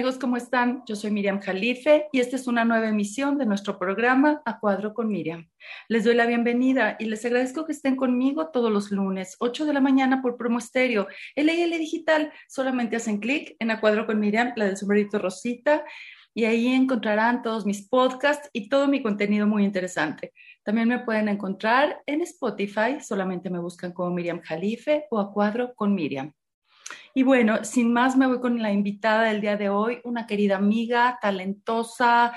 [0.00, 0.82] amigos, ¿cómo están?
[0.86, 4.94] Yo soy Miriam Jalife y esta es una nueva emisión de nuestro programa A Cuadro
[4.94, 5.50] con Miriam.
[5.88, 9.74] Les doy la bienvenida y les agradezco que estén conmigo todos los lunes, 8 de
[9.74, 11.06] la mañana por Promo Estéreo.
[11.36, 15.84] LIL Digital, solamente hacen clic en A Cuadro con Miriam, la del sombrerito Rosita,
[16.32, 20.32] y ahí encontrarán todos mis podcasts y todo mi contenido muy interesante.
[20.62, 25.74] También me pueden encontrar en Spotify, solamente me buscan como Miriam Jalife o A Cuadro
[25.74, 26.32] con Miriam.
[27.14, 30.56] Y bueno, sin más me voy con la invitada del día de hoy, una querida
[30.56, 32.32] amiga, talentosa.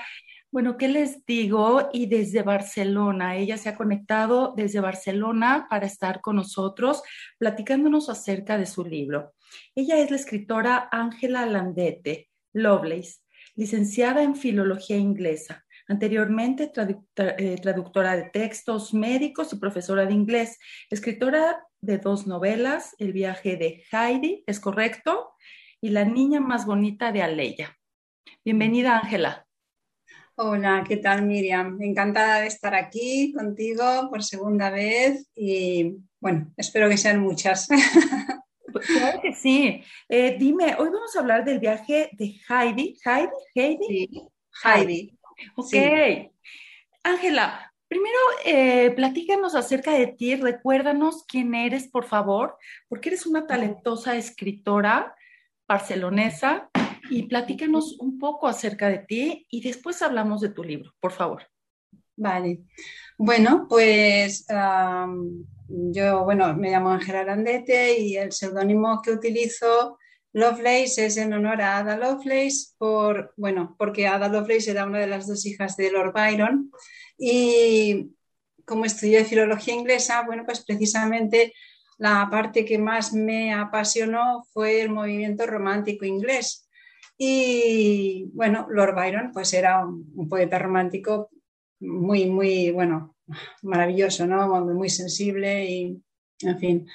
[0.50, 1.88] Bueno, ¿qué les digo?
[1.92, 7.02] Y desde Barcelona, ella se ha conectado desde Barcelona para estar con nosotros,
[7.38, 9.34] platicándonos acerca de su libro.
[9.74, 13.20] Ella es la escritora Ángela Landete, Lovelace,
[13.54, 16.72] licenciada en Filología Inglesa Anteriormente,
[17.16, 23.56] eh, traductora de textos médicos y profesora de inglés, escritora de dos novelas, El viaje
[23.56, 25.34] de Heidi, ¿es correcto?
[25.80, 27.76] Y La niña más bonita de Aleya.
[28.42, 29.46] Bienvenida, Ángela.
[30.36, 31.80] Hola, ¿qué tal, Miriam?
[31.82, 37.68] Encantada de estar aquí contigo por segunda vez y bueno, espero que sean muchas.
[38.72, 39.84] Pues claro que sí.
[40.08, 42.98] Eh, dime, hoy vamos a hablar del viaje de Heidi.
[43.04, 43.30] ¿Heidi?
[43.54, 43.86] ¿Heidi?
[43.86, 44.28] Sí,
[44.64, 45.18] Heidi.
[45.54, 46.32] Ok.
[47.04, 52.56] Ángela, primero eh, platícanos acerca de ti, recuérdanos quién eres, por favor,
[52.88, 55.14] porque eres una talentosa escritora
[55.66, 56.70] barcelonesa
[57.10, 61.44] y platícanos un poco acerca de ti y después hablamos de tu libro, por favor.
[62.16, 62.60] Vale.
[63.18, 64.46] Bueno, pues
[65.68, 69.98] yo, bueno, me llamo Ángela Arandete y el seudónimo que utilizo
[70.32, 75.06] Lovelace es en honor a Ada Lovelace, por, bueno, porque Ada Lovelace era una de
[75.06, 76.70] las dos hijas de Lord Byron.
[77.18, 78.14] Y
[78.64, 81.52] como estudié filología inglesa, bueno, pues precisamente
[81.98, 86.68] la parte que más me apasionó fue el movimiento romántico inglés.
[87.16, 91.30] Y bueno, Lord Byron pues era un, poeta romántico
[91.80, 93.16] muy, muy, bueno,
[93.62, 94.48] maravilloso, ¿no?
[94.64, 96.02] Muy sensible y,
[96.40, 96.88] en fin.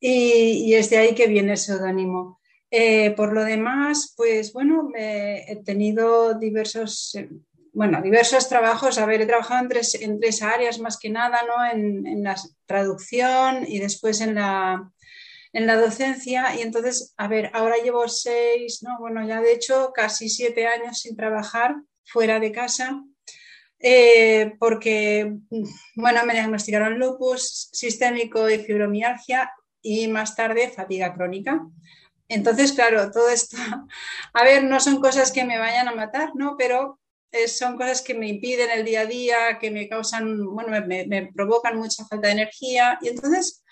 [0.00, 2.40] Y, y es de ahí que viene el seudónimo.
[2.74, 7.28] Eh, por lo demás, pues bueno, he tenido diversos, eh,
[7.72, 8.98] bueno, diversos trabajos.
[8.98, 11.64] A ver, he trabajado en tres, en tres áreas más que nada, ¿no?
[11.70, 14.92] En, la traducción y después en la,
[15.52, 16.54] en la docencia.
[16.54, 18.98] Y entonces, a ver, ahora llevo seis, ¿no?
[18.98, 23.02] Bueno, ya de hecho casi siete años sin trabajar fuera de casa.
[23.84, 25.34] Eh, porque,
[25.96, 29.50] bueno, me diagnosticaron lupus sistémico y fibromialgia
[29.80, 31.66] y más tarde fatiga crónica.
[32.28, 33.56] Entonces, claro, todo esto,
[34.34, 36.56] a ver, no son cosas que me vayan a matar, ¿no?
[36.56, 37.00] Pero
[37.46, 41.76] son cosas que me impiden el día a día, que me causan, bueno, me, provocan
[41.78, 42.98] mucha falta de energía.
[43.02, 43.62] Y entonces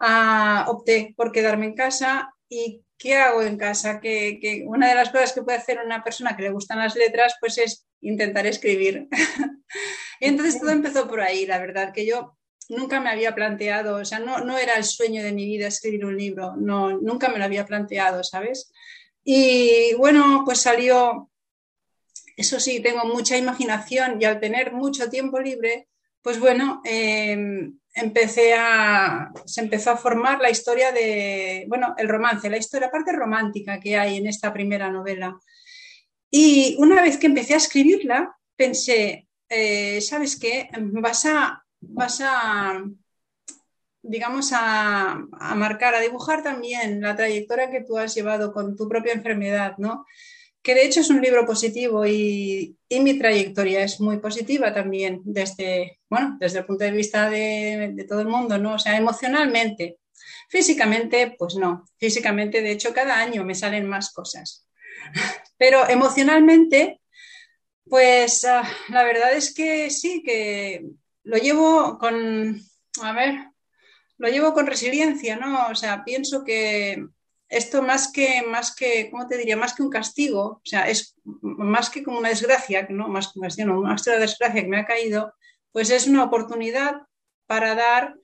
[0.00, 2.32] ah, opté por quedarme en casa.
[2.48, 4.00] ¿Y qué hago en casa?
[4.00, 7.34] Que, una de las cosas que puede hacer una persona que le gustan las letras,
[7.40, 9.08] pues es intentar escribir.
[10.20, 12.36] y entonces todo empezó por ahí, la verdad, que yo
[12.68, 16.04] nunca me había planteado, o sea, no, no era el sueño de mi vida escribir
[16.04, 18.72] un libro, no, nunca me lo había planteado, ¿sabes?
[19.24, 21.30] Y bueno, pues salió,
[22.36, 25.88] eso sí, tengo mucha imaginación y al tener mucho tiempo libre,
[26.22, 32.48] pues bueno, em, empecé a, se empezó a formar la historia de, bueno, el romance,
[32.48, 35.38] la historia, la parte romántica que hay en esta primera novela.
[36.30, 40.70] Y una vez que empecé a escribirla, pensé, eh, ¿sabes qué?
[40.78, 42.82] Vas a, vas a,
[44.02, 45.20] digamos, a,
[45.54, 50.06] marcar, a dibujar también la trayectoria que tú has llevado con tu propia enfermedad, ¿no?
[50.62, 55.98] Que de hecho es un libro positivo y, mi trayectoria es muy positiva también desde,
[56.08, 58.74] bueno, desde el punto de vista de, de todo el mundo, ¿no?
[58.74, 59.98] O sea, emocionalmente.
[60.48, 61.84] Físicamente, pues no.
[61.98, 64.66] Físicamente, de hecho, cada año me salen más cosas.
[65.56, 67.00] Pero emocionalmente,
[67.88, 70.84] pues ah, la verdad es que sí, que
[71.24, 72.60] lo llevo con,
[73.02, 73.34] a ver,
[74.18, 75.66] lo llevo con resiliencia, ¿no?
[75.68, 77.04] O sea, pienso que
[77.52, 79.56] esto más que, más que, ¿cómo te diría?
[79.56, 83.08] Más que un castigo, o sea, es más que como una desgracia, ¿no?
[83.08, 85.34] Más que más una desgracia que me ha caído,
[85.70, 87.02] pues es una oportunidad
[87.46, 88.14] para dar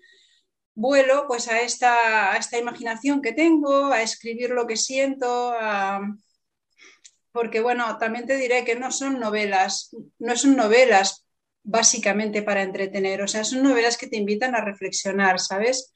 [0.75, 5.53] vuelo pues a esta, a esta imaginación que tengo, a escribir lo que siento,
[7.33, 11.27] porque bueno, también te diré que no son novelas, no son novelas
[11.65, 13.21] básicamente para entretener.
[13.23, 15.93] O sea, son novelas que te invitan a reflexionar, ¿sabes?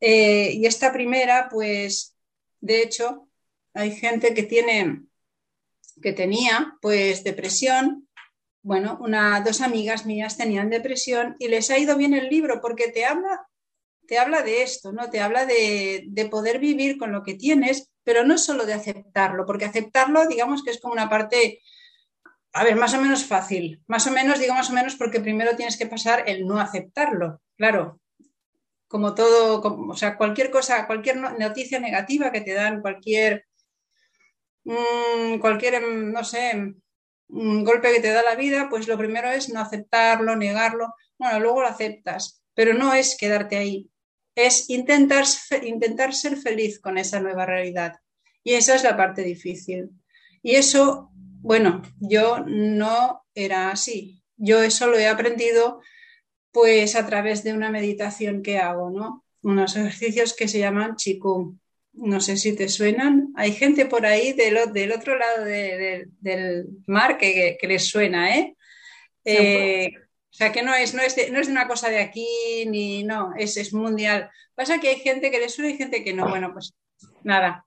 [0.00, 2.15] Eh, y esta primera, pues,
[2.66, 3.28] de hecho,
[3.74, 5.02] hay gente que tiene,
[6.02, 8.08] que tenía, pues, depresión.
[8.62, 12.88] Bueno, una, dos amigas mías tenían depresión y les ha ido bien el libro porque
[12.88, 13.46] te habla
[14.06, 15.10] te habla de esto, ¿no?
[15.10, 19.44] Te habla de, de, poder vivir con lo que tienes, pero no solo de aceptarlo,
[19.46, 21.60] porque aceptarlo, digamos que es como una parte,
[22.52, 25.56] a ver, más o menos fácil, más o menos, digo más o menos, porque primero
[25.56, 28.00] tienes que pasar el no aceptarlo, claro.
[28.88, 33.46] Como todo, o sea, cualquier cosa, cualquier noticia negativa que te dan, cualquier,
[34.64, 36.74] mmm, cualquier, no sé,
[37.28, 40.94] un golpe que te da la vida, pues lo primero es no aceptarlo, negarlo.
[41.18, 43.90] Bueno, luego lo aceptas, pero no es quedarte ahí,
[44.34, 45.24] es intentar,
[45.62, 47.94] intentar ser feliz con esa nueva realidad.
[48.44, 49.90] Y esa es la parte difícil.
[50.42, 51.10] Y eso,
[51.40, 54.22] bueno, yo no era así.
[54.36, 55.80] Yo eso lo he aprendido
[56.56, 59.26] pues a través de una meditación que hago, ¿no?
[59.42, 61.60] Unos ejercicios que se llaman Qigong.
[61.92, 63.28] No sé si te suenan.
[63.36, 67.86] Hay gente por ahí del, del otro lado de, de, del mar que, que, les
[67.86, 68.56] suena, ¿eh?
[69.26, 71.98] eh o sea, que no es, no es, de, no es de una cosa de
[71.98, 72.26] aquí,
[72.68, 74.30] ni no, es, es mundial.
[74.54, 76.26] Pasa que hay gente que le suena y gente que no.
[76.26, 76.74] Bueno, pues
[77.22, 77.66] nada,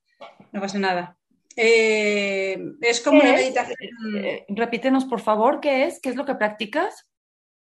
[0.51, 1.15] no pasa nada.
[1.56, 3.77] Eh, es como una meditación.
[4.18, 6.00] Eh, repítenos, por favor, ¿qué es?
[6.01, 7.07] ¿Qué es lo que practicas?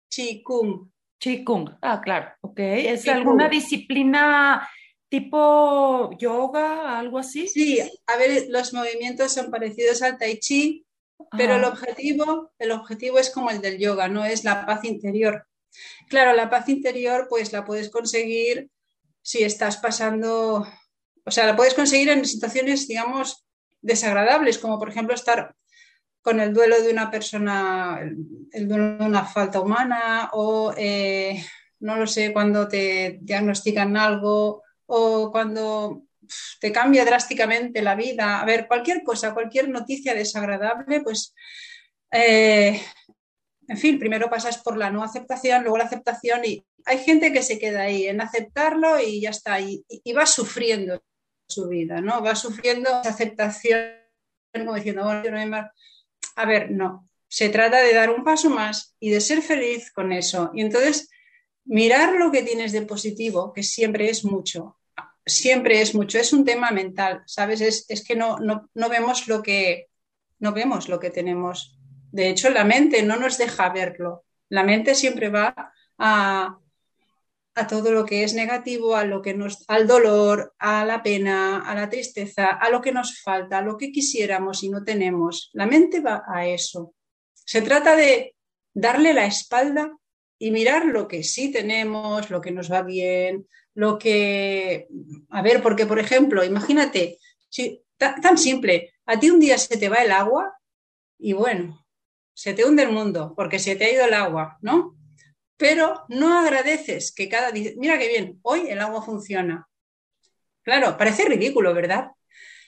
[0.10, 0.92] Qigong.
[1.20, 2.60] Qigong, ah, claro, ok.
[2.60, 4.68] ¿Es alguna disciplina
[5.10, 7.48] tipo yoga, algo así?
[7.48, 10.86] Sí, a ver, los movimientos son parecidos al tai chi,
[11.38, 15.48] pero el objetivo, el objetivo es como el del yoga, no es la paz interior.
[16.10, 18.70] Claro, la paz interior pues la puedes conseguir
[19.22, 20.66] si estás pasando,
[21.26, 23.46] o sea, la puedes conseguir en situaciones, digamos,
[23.82, 25.56] desagradables, como por ejemplo estar
[26.22, 28.00] con el duelo de una persona,
[28.52, 31.44] el duelo de una falta humana o, eh,
[31.80, 36.04] no lo sé, cuando te diagnostican algo o cuando
[36.60, 38.42] te cambia drásticamente la vida.
[38.42, 41.34] A ver, cualquier cosa, cualquier noticia desagradable, pues,
[42.12, 42.82] eh,
[43.68, 47.44] en fin, primero pasas por la no aceptación, luego la aceptación y hay gente que
[47.44, 51.04] se queda ahí en aceptarlo y ya está, y, y va sufriendo
[51.48, 52.22] su vida, ¿no?
[52.22, 53.80] Va sufriendo esa aceptación,
[54.54, 55.70] como diciendo, bueno, yo no hay más.
[56.38, 57.10] A ver, no.
[57.28, 60.52] Se trata de dar un paso más y de ser feliz con eso.
[60.54, 61.10] Y entonces,
[61.66, 64.78] mirar lo que tienes de positivo, que siempre es mucho,
[65.26, 67.60] siempre es mucho, es un tema mental, ¿sabes?
[67.62, 69.88] Es, es que no, no, no, vemos lo que,
[70.38, 71.76] no vemos lo que tenemos.
[72.12, 74.24] De hecho, la mente no nos deja verlo.
[74.50, 76.60] La mente siempre va a,
[77.58, 81.60] a todo lo que es negativo, a lo que nos, al dolor, a la pena,
[81.60, 85.50] a la tristeza, a lo que nos falta, a lo que quisiéramos y no tenemos.
[85.54, 86.94] La mente va a eso.
[87.34, 88.36] Se trata de
[88.74, 89.98] darle la espalda
[90.38, 94.88] y mirar lo que sí tenemos, lo que nos va bien, lo que,
[95.30, 97.18] a ver, porque por ejemplo, imagínate,
[97.50, 100.54] si, tan, tan simple, a ti un día se te va el agua
[101.18, 101.86] y bueno,
[102.34, 104.97] se te hunde el mundo porque se te ha ido el agua, ¿no?
[105.58, 109.68] Pero no agradeces que cada día, mira qué bien, hoy el agua funciona.
[110.64, 112.12] Claro, parece ridículo, ¿verdad?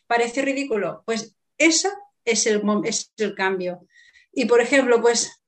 [0.08, 1.04] Parece ridículo.
[1.06, 1.90] Pues eso
[2.26, 3.88] es el, es el cambio.
[4.32, 5.40] Y por ejemplo, pues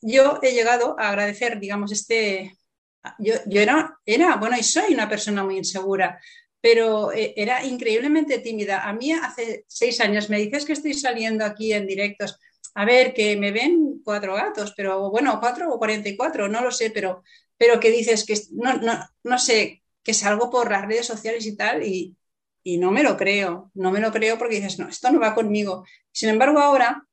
[0.00, 2.56] yo he llegado a agradecer, digamos, este,
[3.18, 6.20] yo, yo era, era, bueno, y soy una persona muy insegura,
[6.60, 8.86] pero eh, era increíblemente tímida.
[8.86, 12.38] A mí hace seis años me dices que estoy saliendo aquí en directos.
[12.74, 16.62] A ver, que me ven cuatro gatos, pero bueno, cuatro o cuarenta y cuatro, no
[16.62, 17.22] lo sé, pero,
[17.56, 21.56] pero que dices que no, no, no sé, que salgo por las redes sociales y
[21.56, 22.16] tal, y,
[22.62, 25.34] y no me lo creo, no me lo creo porque dices, no, esto no va
[25.34, 25.84] conmigo.
[26.12, 27.06] Sin embargo, ahora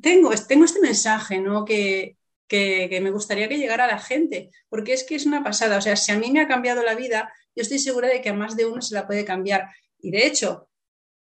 [0.00, 1.64] tengo, tengo este mensaje, ¿no?
[1.64, 2.16] Que,
[2.46, 5.78] que, que, me gustaría que llegara a la gente, porque es que es una pasada.
[5.78, 8.30] O sea, si a mí me ha cambiado la vida, yo estoy segura de que
[8.30, 9.70] a más de uno se la puede cambiar.
[9.98, 10.68] Y de hecho,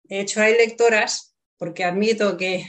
[0.05, 2.65] de hecho hay lectoras, porque admito que,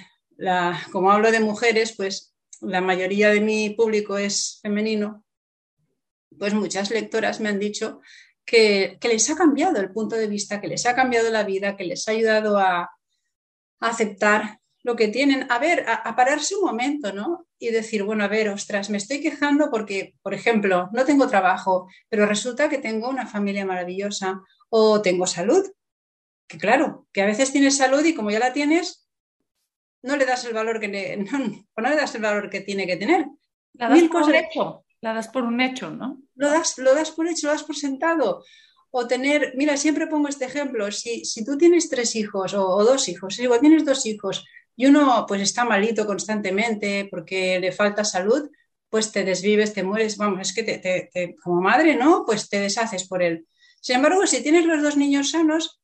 [0.91, 5.23] como hablo de mujeres, pues la mayoría de mi público es femenino,
[6.37, 8.01] pues muchas lectoras me han dicho
[8.45, 11.83] que, les ha cambiado el punto de vista, que les ha cambiado la vida, que
[11.83, 12.89] les ha ayudado a, a
[13.79, 17.47] aceptar lo que tienen, a ver, a, a, pararse un momento, ¿no?
[17.59, 21.89] Y decir, bueno, a ver, ostras, me estoy quejando porque, por ejemplo, no tengo trabajo,
[22.07, 25.69] pero resulta que tengo una familia maravillosa o tengo salud.
[26.47, 29.08] Que claro, que a veces tienes salud y como ya la tienes,
[30.03, 32.85] no le das el valor que le, no, no le das el valor que tiene
[32.87, 33.25] que tener.
[33.73, 34.29] La das Mil por cosas.
[34.29, 36.21] un hecho, la das por un hecho, ¿no?
[36.35, 38.43] Lo das, lo das por hecho, lo das por sentado
[38.91, 42.83] o tener, mira, siempre pongo este ejemplo, si, si tú tienes tres hijos o, o
[42.83, 47.71] dos hijos, si igual tienes dos hijos y uno pues está malito constantemente porque le
[47.71, 48.49] falta salud,
[48.89, 52.23] pues te desvives, te mueres, vamos, es que te, te, te, como madre, ¿no?
[52.25, 53.45] Pues te deshaces por él.
[53.81, 55.79] Sin embargo, si tienes los dos niños sanos,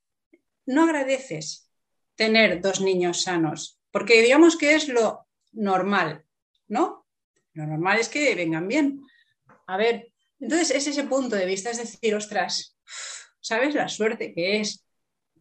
[0.66, 1.70] no agradeces
[2.16, 6.22] tener dos niños sanos, porque digamos que es lo normal,
[6.68, 7.06] ¿no?
[7.54, 9.00] Lo normal es que vengan bien.
[9.66, 12.76] A ver, Entonces es ese punto de vista, es decir, ostras,
[13.40, 14.84] ¿sabes la suerte que es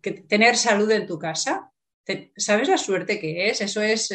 [0.01, 1.69] que tener salud en tu casa?
[2.37, 3.59] ¿Sabes la suerte que es?
[3.59, 4.09] Eso es,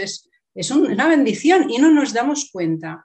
[0.54, 3.04] es, una bendición y no nos damos cuenta.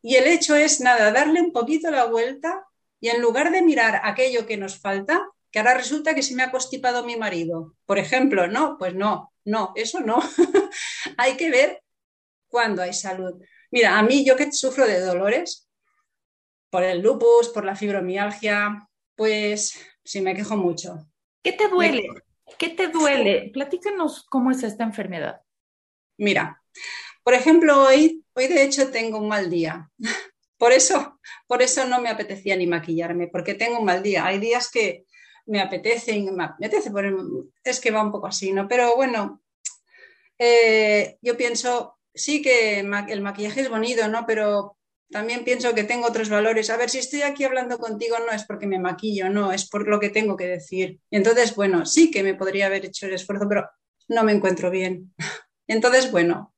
[0.00, 2.64] Y el hecho es, nada, darle un poquito la vuelta
[3.00, 6.44] y en lugar de mirar aquello que nos falta, que ahora resulta que se me
[6.44, 10.20] ha constipado mi marido, por ejemplo, no, pues no, no, eso no.
[11.16, 11.82] hay que ver
[12.48, 13.42] cuándo hay salud.
[13.70, 15.68] Mira, a mí yo que sufro de dolores,
[16.70, 21.06] por el lupus, por la fibromialgia, pues sí me quejo mucho.
[21.42, 22.08] ¿Qué te duele?
[22.58, 23.50] ¿Qué te duele?
[23.52, 25.40] Platícanos cómo es esta enfermedad.
[26.18, 26.62] Mira,
[27.22, 29.90] por ejemplo, hoy, hoy de hecho tengo un mal día.
[30.58, 31.18] Por eso,
[31.48, 34.24] por eso no me apetecía ni maquillarme, porque tengo un mal día.
[34.24, 35.06] Hay días que
[35.46, 36.90] me apetecen, me apetece,
[37.64, 38.68] es que va un poco así, ¿no?
[38.68, 39.42] Pero bueno,
[40.38, 44.24] eh, yo pienso, sí que el maquillaje es bonito, ¿no?
[44.26, 44.76] Pero
[45.10, 46.70] también pienso que tengo otros valores.
[46.70, 49.86] A ver, si estoy aquí hablando contigo no es porque me maquillo, no, es por
[49.86, 51.00] lo que tengo que decir.
[51.10, 53.68] entonces, bueno, sí que me podría haber hecho el esfuerzo, pero
[54.08, 55.14] no me encuentro bien.
[55.68, 56.54] Entonces, bueno,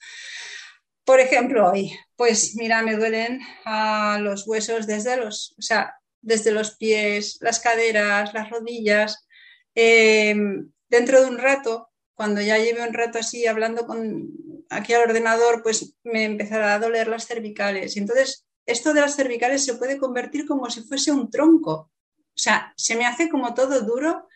[1.05, 6.53] por ejemplo, hoy, pues mira, me duelen a los huesos desde los, o sea, desde
[6.53, 9.27] los pies, las caderas, las rodillas.
[9.75, 14.31] Em, dentro de un rato, cuando ya lleve un rato así hablando con
[14.71, 17.97] aquí al ordenador, pues me empezará a doler las cervicales.
[17.97, 21.91] Entonces, esto de las cervicales se puede convertir como si fuese un tronco.
[22.17, 24.29] O sea, se me hace como todo duro.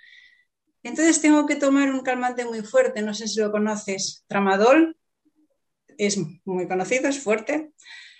[0.82, 4.96] Entonces tengo que tomar un calmante muy fuerte, no sé si lo conoces, tramadol,
[5.98, 7.72] es muy conocido, es fuerte.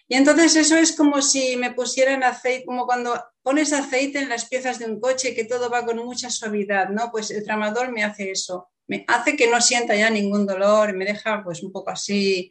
[0.09, 4.45] Y entonces eso es como si me pusieran aceite, como cuando pones aceite en las
[4.47, 7.11] piezas de un coche que todo va con mucha suavidad, ¿no?
[7.11, 11.05] Pues el tramadol me hace eso me hace que no sienta ya ningún dolor, me
[11.05, 12.51] deja pues un poco así.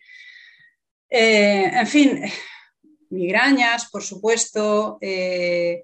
[1.09, 2.21] Eh, en fin,
[3.09, 5.83] migrañas, por supuesto, eh,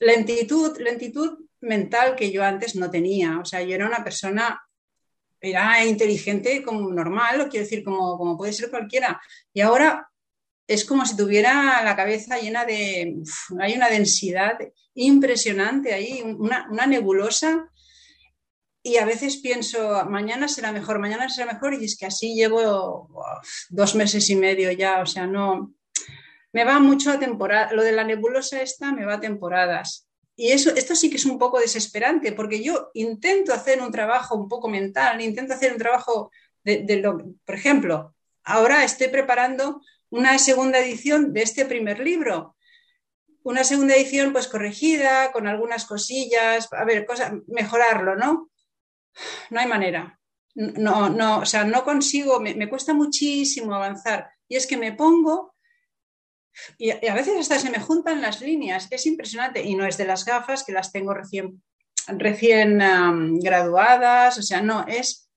[0.00, 3.40] lentitud, lentitud mental que yo antes no tenía.
[3.40, 4.62] O sea, yo era una persona,
[5.40, 9.18] era inteligente como normal, o quiero decir, como, como puede ser cualquiera.
[9.54, 10.06] Y ahora
[10.66, 13.16] es como si tuviera la cabeza llena de,
[13.60, 14.58] hay una densidad
[14.94, 17.70] impresionante ahí, una, una nebulosa
[18.86, 23.08] y a veces pienso, mañana será mejor, mañana será mejor, y es que así llevo
[23.70, 25.72] dos meses y medio ya, o sea, no,
[26.52, 30.06] me va mucho a temporada, lo de la nebulosa esta me va a temporadas.
[30.36, 34.34] Y eso, esto sí que es un poco desesperante, porque yo intento hacer un trabajo
[34.36, 36.30] un poco mental, intento hacer un trabajo
[36.62, 39.80] de, de lo, por ejemplo, ahora estoy preparando
[40.14, 42.56] una segunda edición de este primer libro,
[43.42, 48.50] una segunda edición pues corregida, con algunas cosillas, a ver, cosas, mejorarlo, ¿no?
[49.50, 50.18] no hay manera.
[50.54, 54.30] No, no, o sea, no consigo, me, cuesta muchísimo avanzar.
[54.48, 55.54] Y es que me pongo
[56.78, 58.86] y, a veces hasta se me juntan las líneas.
[58.92, 59.62] Es impresionante.
[59.62, 61.60] Y no es de las gafas que las tengo recién,
[62.06, 62.78] recién
[63.40, 64.38] graduadas.
[64.38, 65.28] O sea, no, es,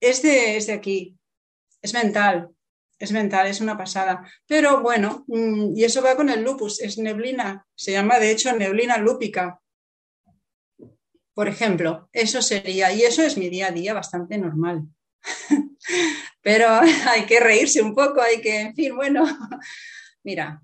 [0.00, 1.16] es, de, es de aquí.
[1.80, 2.50] Es mental.
[2.98, 4.28] Es mental, es una pasada.
[4.46, 7.66] Pero bueno, mm, y eso va con el lupus, es neblina.
[7.74, 9.60] Se llama de hecho neblina lúpica.
[11.34, 14.82] Por ejemplo, eso sería, y eso es mi día a día bastante normal.
[16.42, 19.24] Pero hay que reírse un poco, hay que, en fin, bueno,
[20.24, 20.62] mira,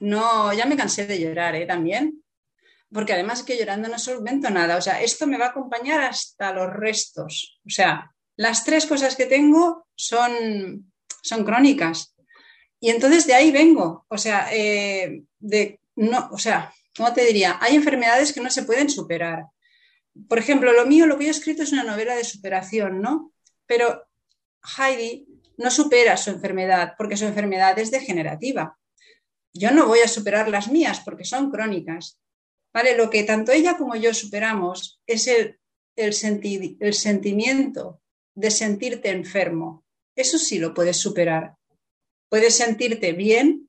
[0.00, 1.66] no, ya me cansé de llorar ¿eh?
[1.66, 2.22] también,
[2.92, 6.52] porque además que llorando no solvento nada, o sea, esto me va a acompañar hasta
[6.52, 10.92] los restos, o sea, las tres cosas que tengo son,
[11.26, 12.14] son crónicas.
[12.80, 17.58] Y entonces de ahí vengo, o sea, eh, de, no, o sea, ¿cómo te diría?
[17.60, 19.46] Hay enfermedades que no se pueden superar
[20.28, 23.32] por ejemplo, lo mío, lo que yo he escrito es una novela de superación, ¿no?
[23.66, 24.04] Pero
[24.78, 25.26] Heidi
[25.58, 28.78] no supera su enfermedad porque su enfermedad es degenerativa.
[29.52, 32.18] Yo no voy a superar las mías porque son crónicas.
[32.72, 32.96] ¿Vale?
[32.96, 35.58] Lo que tanto ella como yo superamos es el,
[35.96, 36.14] el,
[36.80, 38.02] el sentimiento
[38.34, 39.85] de sentirte enfermo.
[40.16, 41.54] Eso sí lo puedes superar.
[42.28, 43.68] Puedes sentirte bien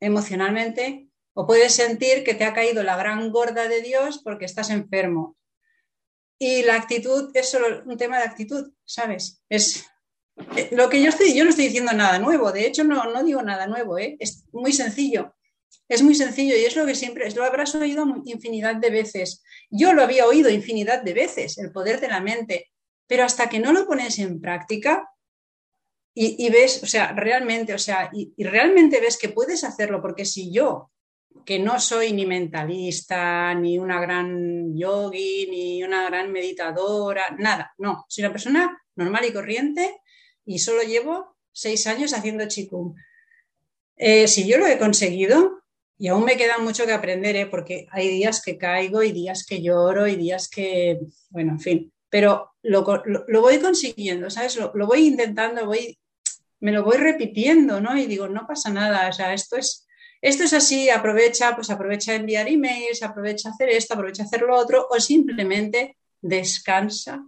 [0.00, 1.08] emocionalmente,
[1.40, 5.36] o puedes sentir que te ha caído la gran gorda de Dios porque estás enfermo.
[6.36, 9.40] Y la actitud es solo un tema de actitud, ¿sabes?
[9.48, 9.86] Es
[10.56, 13.22] eh, lo que yo estoy, yo no estoy diciendo nada nuevo, de hecho no, no
[13.22, 14.16] digo nada nuevo, ¿eh?
[14.18, 15.36] es muy sencillo.
[15.88, 19.44] Es muy sencillo y es lo que siempre, lo habrás oído infinidad de veces.
[19.70, 22.72] Yo lo había oído infinidad de veces, el poder de la mente,
[23.06, 25.08] pero hasta que no lo pones en práctica
[26.20, 30.52] y, ves, o sea, realmente, o sea, y, realmente ves que puedes hacerlo, porque si
[30.52, 30.90] yo
[31.44, 38.04] que no soy ni mentalista, ni una gran yogi, ni una gran meditadora, nada, no,
[38.08, 40.00] soy una persona normal y corriente
[40.44, 42.94] y solo llevo seis años haciendo chikung.
[43.96, 45.62] Eh, si yo lo he conseguido,
[45.98, 47.46] y aún me queda mucho que aprender, ¿eh?
[47.46, 51.92] porque hay días que caigo y días que lloro y días que, bueno, en fin,
[52.08, 54.56] pero lo, voy consiguiendo, ¿sabes?
[54.56, 55.98] Lo, voy intentando, voy,
[56.60, 57.96] me lo voy repitiendo, ¿no?
[57.96, 59.86] Y digo, no pasa nada, o sea, esto es,
[60.20, 64.86] esto es así, aprovecha, pues aprovecha enviar emails, aprovecha hacer esto, aprovecha hacer lo otro,
[64.90, 67.24] o simplemente descansa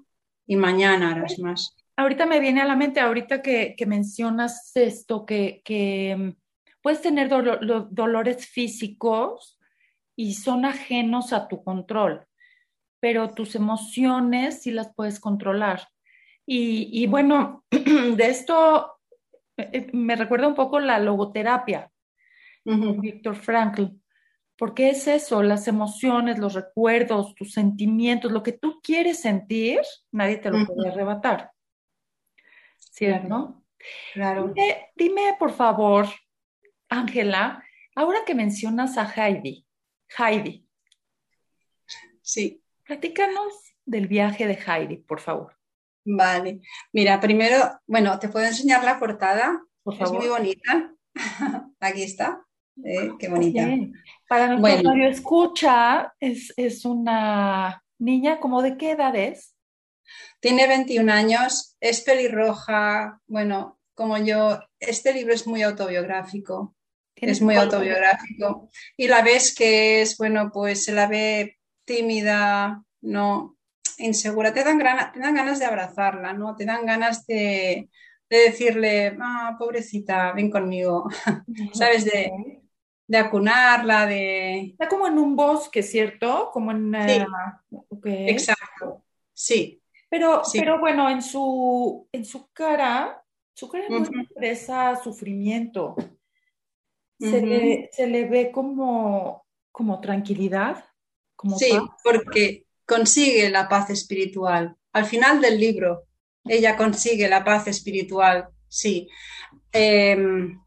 [0.46, 1.76] y mañana harás más.
[1.96, 6.30] Ahorita me viene a la mente, ahorita que, mencionas esto, que, mm,
[6.82, 9.58] puedes tener dolores físicos
[10.16, 12.26] y son ajenos a tu control
[13.00, 15.88] pero tus emociones sí las puedes controlar.
[16.46, 18.99] Y, bueno, de esto
[19.92, 21.90] me recuerda un poco la logoterapia,
[22.64, 23.84] de Víctor Frankl,
[24.56, 29.80] porque es eso, las emociones, los recuerdos, tus sentimientos, lo que tú quieres sentir,
[30.12, 31.50] nadie te lo puede arrebatar.
[32.78, 33.64] ¿Cierto?
[34.12, 34.52] Claro.
[34.54, 36.06] Dime, dime por favor,
[36.88, 37.64] Ángela,
[37.94, 39.66] ahora que mencionas a Heidi,
[40.18, 40.66] Heidi.
[42.20, 42.62] Sí.
[42.84, 45.59] Platícanos del viaje de Heidi, por favor.
[46.04, 46.60] Vale.
[46.92, 49.62] Mira, primero, bueno, te puedo enseñar la portada.
[49.82, 50.16] Por favor.
[50.16, 50.94] Es muy bonita.
[51.80, 52.44] Aquí está.
[52.84, 53.68] Eh, qué bonita.
[54.28, 55.06] Para nuestro bueno.
[55.06, 59.54] escucha, es, es una niña, ¿como de qué edad es?
[60.40, 66.74] Tiene 21 años, es pelirroja, bueno, como yo, este libro es muy autobiográfico,
[67.14, 68.70] es muy autobiográfico.
[68.96, 73.58] Y la ves que es, bueno, pues se la ve tímida, no
[74.00, 76.56] insegura, te dan, te dan ganas de abrazarla, ¿no?
[76.56, 77.88] Te dan ganas de,
[78.28, 81.08] decirle, ah, pobrecita, ven conmigo,
[81.72, 82.04] ¿sabes?
[82.04, 82.60] De,
[83.06, 84.60] de, acunarla, de...
[84.70, 86.50] Está como en un bosque, ¿cierto?
[86.52, 86.94] Como en...
[87.02, 88.10] Sí.
[88.28, 89.82] Exacto, sí.
[90.08, 95.94] Pero, pero bueno, en su, en su cara, su cara no expresa sufrimiento.
[97.18, 100.84] Se, le, se, le, ve como, como tranquilidad
[101.56, 104.74] sí, porque consigue la paz espiritual.
[104.92, 106.08] Al final del libro,
[106.44, 109.08] ella consigue la paz espiritual, sí.
[109.70, 110.60] Em,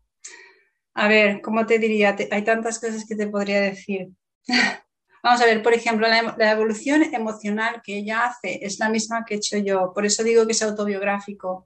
[0.94, 2.16] a ver, ¿cómo te diría?
[2.32, 4.08] hay tantas cosas que te podría decir.
[5.24, 9.34] Vamos a ver, por ejemplo, la, evolución emocional que ella hace es la misma que
[9.34, 11.66] he hecho yo, por eso digo que es autobiográfico.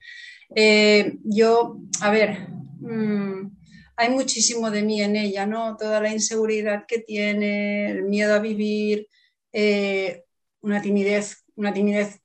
[0.55, 2.47] Eh, yo, a ver,
[2.79, 3.51] mm,
[3.95, 5.77] hay muchísimo de mí en ella, ¿no?
[5.77, 9.07] Toda la inseguridad que tiene, el miedo a vivir,
[9.53, 10.23] eh,
[10.61, 12.21] una timidez, una timidez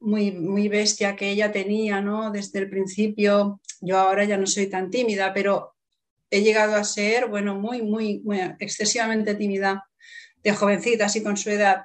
[0.00, 2.30] muy, muy bestia que ella tenía, ¿no?
[2.30, 3.60] Desde el principio.
[3.80, 5.74] Yo ahora ya no soy tan tímida, pero
[6.30, 8.22] he llegado a ser, bueno, muy, muy,
[8.58, 9.88] excesivamente tímida
[10.42, 11.82] de jovencita, así con su edad.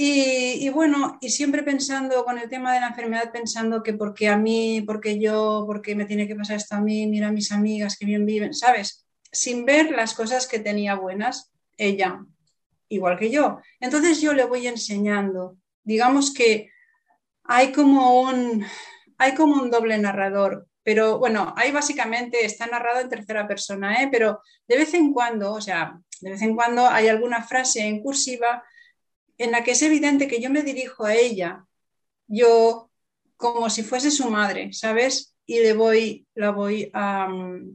[0.00, 4.36] Y, bueno, y siempre pensando con el tema de la enfermedad, pensando que porque a
[4.36, 7.96] mí, porque yo, porque me tiene que pasar esto a mí, mira a mis amigas
[7.98, 9.04] que bien viven, ¿sabes?
[9.32, 12.24] Sin ver las cosas que tenía buenas ella,
[12.88, 13.60] igual que yo.
[13.80, 15.56] Entonces yo le voy enseñando.
[15.82, 16.70] Digamos que
[17.44, 18.64] hay como un,
[19.16, 24.08] hay como un doble narrador, pero bueno, ahí básicamente está narrado en tercera persona, ¿eh?
[24.10, 28.02] pero de vez en cuando, o sea, de vez en cuando hay alguna frase en
[28.02, 28.64] cursiva
[29.36, 31.64] en la que es evidente que yo me dirijo a ella,
[32.26, 32.90] yo
[33.36, 35.34] como si fuese su madre, ¿sabes?
[35.46, 36.90] Y le voy, la voy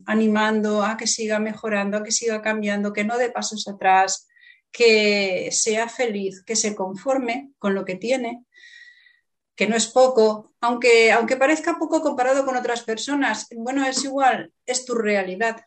[0.06, 4.28] animando a que siga mejorando, a que siga cambiando, que no dé pasos atrás,
[4.74, 8.44] que sea feliz, que se conforme con lo que tiene,
[9.56, 14.52] que no es poco, aunque, aunque parezca poco comparado con otras personas, bueno, es igual,
[14.66, 15.62] es tu realidad.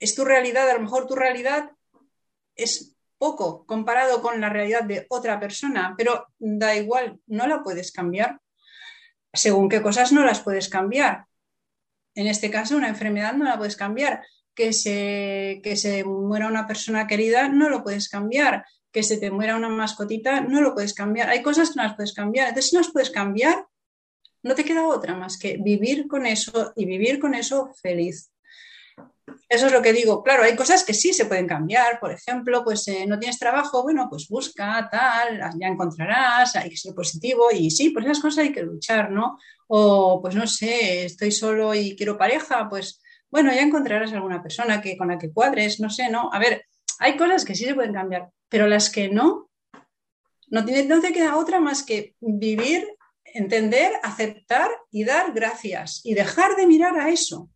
[0.00, 1.70] Es tu realidad, a lo mejor tu realidad
[2.56, 7.92] es poco comparado con la realidad de otra persona, pero da igual, no la puedes
[7.92, 8.40] cambiar.
[9.32, 11.26] Según qué cosas no las puedes cambiar.
[12.16, 14.24] En este caso, una enfermedad no la puedes cambiar.
[14.54, 18.64] Que se, que se muera una persona querida no lo puedes cambiar.
[18.90, 21.30] Que se te muera una mascotita no lo puedes cambiar.
[21.30, 22.48] Hay cosas que no las puedes cambiar.
[22.48, 23.66] Entonces, si no las puedes cambiar,
[24.42, 28.32] no te queda otra más que vivir con eso y vivir con eso feliz.
[29.48, 30.22] Eso es lo que digo.
[30.22, 32.00] Claro, hay cosas que sí se pueden cambiar.
[32.00, 36.76] Por ejemplo, pues eh, no tienes trabajo, bueno, pues busca, tal, ya encontrarás, hay que
[36.76, 39.38] ser positivo y sí, pues esas cosas hay que luchar, ¿no?
[39.68, 43.01] O pues no sé, estoy solo y quiero pareja, pues
[43.32, 46.30] bueno, ya encontrarás alguna persona que, con la que cuadres, no sé, ¿no?
[46.32, 46.66] A ver,
[47.00, 49.50] hay cosas que sí se pueden cambiar, pero las que no,
[50.46, 52.86] no, tiene, no te queda otra más que vivir,
[53.24, 57.48] entender, aceptar y dar gracias y dejar de mirar a eso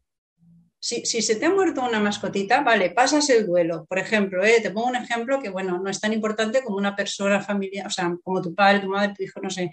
[0.87, 3.87] si, se te ha muerto una mascotita, vale, pasas el duelo.
[3.87, 6.95] Por ejemplo, eh, te pongo un ejemplo que, bueno, no es tan importante como una
[6.95, 9.73] persona familiar, o sea, como tu padre, tu madre, tu hijo, no sé.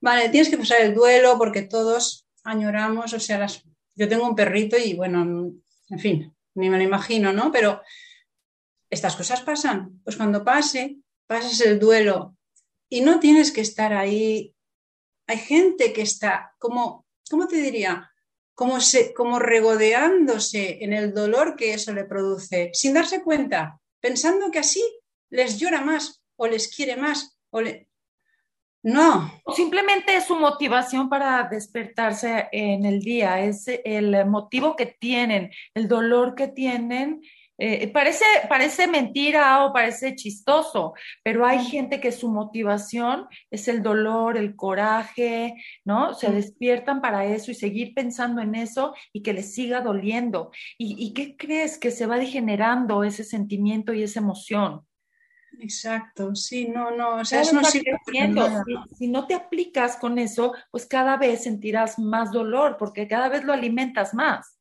[0.00, 4.36] Vale, tienes que pasar el duelo porque todos añoramos, o sea, las, yo tengo un
[4.36, 5.52] perrito y, bueno,
[5.88, 7.50] en fin, ni me lo imagino, ¿no?
[7.52, 7.82] Pero
[8.90, 10.00] estas cosas pasan.
[10.04, 12.36] Pues cuando pase, pasas el duelo
[12.88, 14.54] y no tienes que estar ahí.
[15.26, 18.10] Hay gente que está como, ¿cómo te diría?
[18.54, 24.50] Como, se, como regodeándose en el dolor que eso le produce, sin darse cuenta, pensando
[24.50, 24.82] que así
[25.30, 27.88] les llora más o les quiere más o le...
[28.82, 29.30] No.
[29.54, 35.86] Simplemente es su motivación para despertarse en el día, es el motivo que tienen, el
[35.86, 37.22] dolor que tienen
[37.64, 43.84] eh, parece, parece mentira o parece chistoso, pero hay gente que su motivación es el
[43.84, 46.12] dolor, el coraje, ¿no?
[46.14, 50.50] Se despiertan para eso y seguir pensando en eso y que les siga doliendo.
[50.76, 51.78] ¿Y, qué crees?
[51.78, 54.84] Que se va degenerando ese sentimiento y esa emoción.
[55.60, 60.18] Exacto, sí, no, no, o sea, eso no sirve si, si, no te aplicas con
[60.18, 64.58] eso, pues cada vez sentirás más dolor porque cada vez lo alimentas más.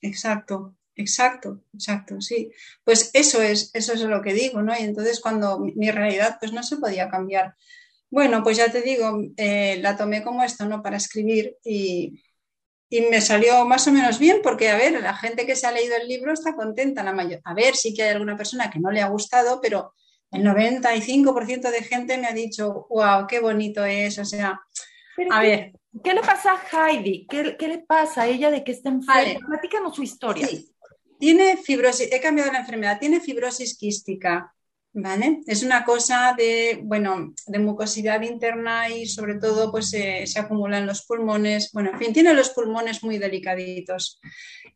[0.00, 2.50] Exacto, Exacto, exacto, sí.
[2.84, 4.74] Pues eso es, eso es lo que digo, ¿no?
[4.76, 7.54] Y entonces cuando mi, realidad pues no se podía cambiar.
[8.10, 10.82] Bueno, pues ya te digo, eh, la tomé como esto, ¿no?
[10.82, 12.20] Para escribir y,
[12.90, 15.72] y, me salió más o menos bien porque, a ver, la gente que se ha
[15.72, 17.40] leído el libro está contenta, la mayor.
[17.44, 19.94] A ver, sí que hay alguna persona que no le ha gustado, pero
[20.30, 24.60] el 95% de gente me ha dicho, wow, qué bonito es, o sea,
[25.30, 25.72] a ver.
[26.04, 27.26] ¿Qué le pasa a Heidi?
[27.28, 29.46] ¿Qué, ¿Qué, le pasa a ella de que está enferma?
[29.46, 30.46] Platícanos su historia.
[30.46, 30.70] Sí.
[31.18, 34.54] Tiene fibrosis, he cambiado la enfermedad, tiene fibrosis quística,
[34.92, 35.40] ¿vale?
[35.46, 40.86] Es una cosa de, bueno, de mucosidad interna y sobre todo pues se acumula en
[40.86, 44.20] los pulmones, bueno, en fin, tiene los pulmones muy delicaditos.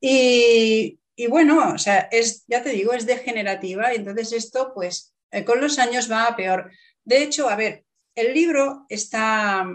[0.00, 5.44] Y, bueno, o sea, es, ya te digo, es degenerativa y entonces esto pues eh,
[5.44, 6.70] con los años va a peor.
[7.04, 9.66] De hecho, a ver, el libro está,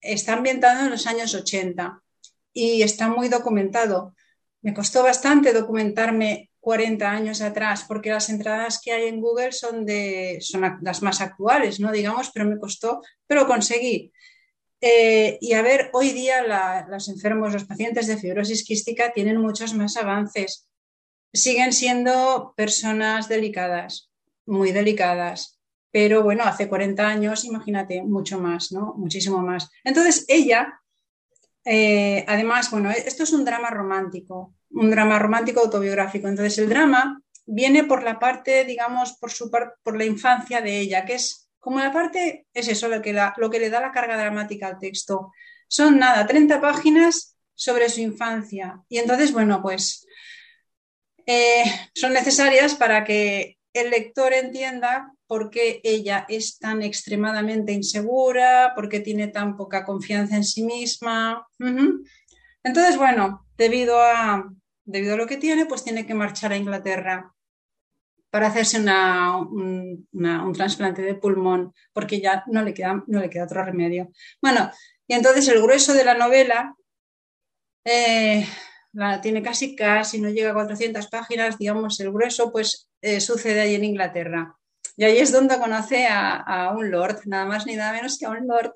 [0.00, 2.02] está ambientado en los años 80
[2.52, 4.14] y está muy documentado.
[4.62, 9.86] Me costó bastante documentarme 40 años atrás, porque las entradas que hay en Google son,
[9.86, 11.90] de, son las más actuales, ¿no?
[11.90, 14.12] Digamos, pero me costó, pero conseguí.
[14.82, 19.74] Eh, y a ver, hoy día los enfermos, los pacientes de fibrosis quística tienen muchos
[19.74, 20.68] más avances.
[21.32, 24.09] Siguen siendo personas delicadas,
[24.46, 28.94] muy delicadas, pero bueno, hace 40 años, imagínate, mucho más, ¿no?
[28.96, 29.70] Muchísimo más.
[29.84, 30.80] Entonces, ella
[31.64, 36.28] eh, además, bueno, esto es un drama romántico, un drama romántico autobiográfico.
[36.28, 41.04] Entonces, el drama viene por la parte, digamos, por, su por la infancia de ella,
[41.04, 44.16] que es como la parte, es eso lo que, lo que le da la carga
[44.16, 45.32] dramática al texto.
[45.68, 48.80] Son nada, 30 páginas sobre su infancia.
[48.88, 50.06] Y entonces, bueno, pues
[51.26, 58.72] eh, son necesarias para que el lector entienda por qué ella es tan extremadamente insegura,
[58.74, 61.46] por qué tiene tan poca confianza en sí misma.
[62.64, 64.50] Entonces, bueno, debido a,
[64.84, 67.32] debido a lo que tiene, pues tiene que marchar a Inglaterra
[68.30, 70.08] para hacerse un,
[70.54, 74.10] trasplante de pulmón, porque ya no le, queda, no le queda otro remedio.
[74.40, 74.70] Bueno,
[75.06, 76.74] y entonces el grueso de la novela
[77.84, 78.46] eh,
[78.92, 83.60] la, tiene casi, casi, no llega a 400 páginas, digamos, el grueso, pues eh, sucede
[83.60, 84.56] ahí en Inglaterra.
[84.96, 88.30] Y ahí es donde conoce a, un lord, nada más ni nada menos que a
[88.30, 88.74] un lord,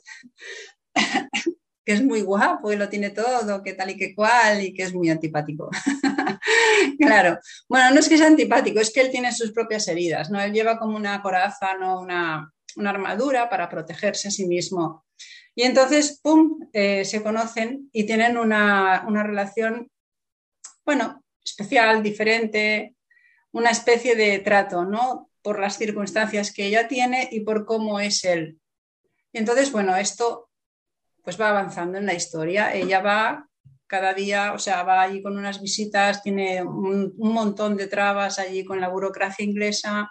[1.85, 4.85] que es muy guapo y lo tiene todo, que tal y que cual, y que
[4.85, 5.69] es muy antipático.
[6.99, 7.39] claro.
[7.69, 10.41] Bueno, no es que sea antipático, es que él tiene sus propias heridas, ¿no?
[10.41, 12.01] Él lleva como una coraza, ¿no?
[12.01, 15.05] Una, armadura para protegerse a sí mismo.
[15.55, 19.89] Y entonces, ¡pum!, eh, se conocen y tienen una, una relación,
[20.85, 22.94] bueno, especial, diferente,
[23.55, 25.31] una especie de trato, ¿no?
[25.45, 28.59] por las circunstancias que ella tiene y por cómo es él.
[29.31, 30.49] Y entonces, bueno, esto
[31.23, 32.75] pues va avanzando en la historia.
[32.75, 33.47] Ella va
[33.87, 38.65] cada día, o sea, va allí con unas visitas, tiene un, montón de trabas allí
[38.65, 40.11] con la burocracia inglesa.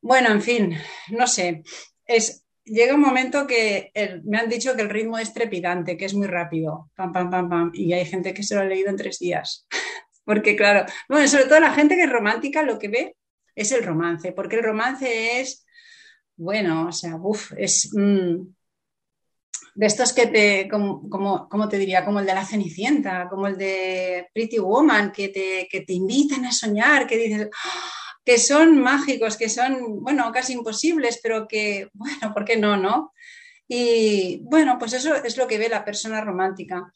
[0.00, 0.76] Bueno, en fin,
[1.10, 1.62] no sé.
[2.04, 3.92] Es, llega un momento que
[4.24, 6.90] me han dicho que el ritmo es trepidante, que es muy rápido.
[6.96, 7.70] Pam, pam, pam, pam.
[7.72, 9.68] Y hay gente que se lo ha leído en tres días.
[10.24, 13.16] Porque, claro, bueno, sobre todo la gente que es romántica lo que ve
[13.54, 15.66] es el romance, porque el romance es,
[16.36, 18.36] bueno, o sea, uff, es mm,
[19.74, 24.28] de estos que te, como, te diría, como el de la Cenicienta, como el de
[24.32, 28.02] Pretty Woman, que te, que te invitan a soñar, que dices, ¡ah!
[28.24, 33.12] que son mágicos, que son, bueno, casi imposibles, pero que, bueno, ¿por qué no, no?
[33.66, 36.92] Y bueno, pues eso es lo que ve la persona romántica.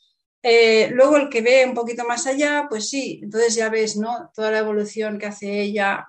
[0.49, 4.31] Eh, luego el que ve un poquito más allá, pues sí, entonces ya ves, ¿no?
[4.35, 6.07] Toda la evolución que hace ella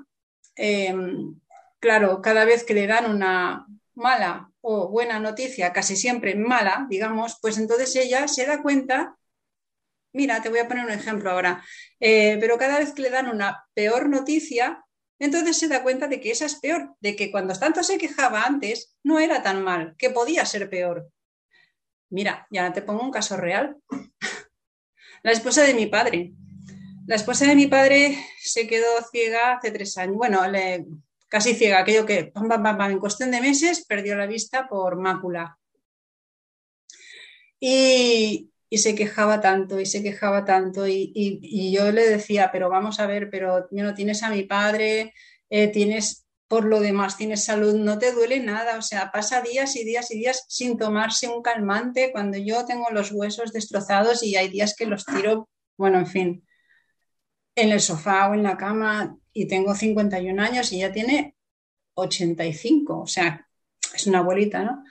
[0.57, 1.39] Em,
[1.79, 7.37] claro, cada vez que le dan una mala o buena noticia, casi siempre mala, digamos,
[7.41, 9.15] pues entonces ella se da cuenta
[10.13, 11.63] mira, te voy a poner un ejemplo ahora,
[11.99, 14.83] eh, pero cada vez que le dan una peor noticia,
[15.19, 18.43] entonces se da cuenta de que esa es peor, de que cuando tanto se quejaba
[18.43, 21.11] antes no era tan mal, que podía ser peor.
[22.09, 23.77] Mira, ya te pongo un caso real.
[25.23, 26.33] La esposa de mi padre.
[27.05, 30.17] La esposa de mi padre se quedó ciega hace tres años.
[30.17, 30.41] Bueno,
[31.27, 35.57] casi ciega, aquello que en cuestión de meses perdió la vista por mácula.
[37.59, 43.07] Y, se quejaba tanto y se quejaba tanto y, yo le decía, pero vamos a
[43.07, 45.13] ver, pero no tienes a mi padre,
[45.49, 49.75] eh, tienes por lo demás, tienes salud, no te duele nada, o sea, pasa días
[49.75, 54.35] y días y días sin tomarse un calmante cuando yo tengo los huesos destrozados y
[54.37, 56.47] hay días que los tiro, bueno, en fin,
[57.55, 61.35] en el sofá o en la cama y tengo 51 años y ya tiene
[61.95, 63.47] 85, o sea,
[63.93, 64.83] es una abuelita, ¿no?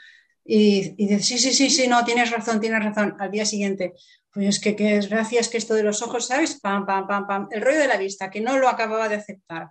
[0.45, 3.17] Y, dice, sí, sí, sí, sí, no, tienes razón, tienes razón.
[3.19, 3.95] Al día siguiente,
[4.33, 6.61] pues es que qué desgracia, que esto de los ojos, ¿sabes?
[6.61, 7.49] Pam, pam, pam, pam.
[7.51, 9.71] El rollo de la vista, que no lo acababa de aceptar.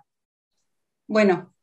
[1.08, 1.55] Bueno,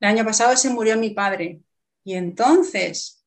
[0.00, 1.62] el año pasado se murió mi padre.
[2.04, 3.24] Y entonces,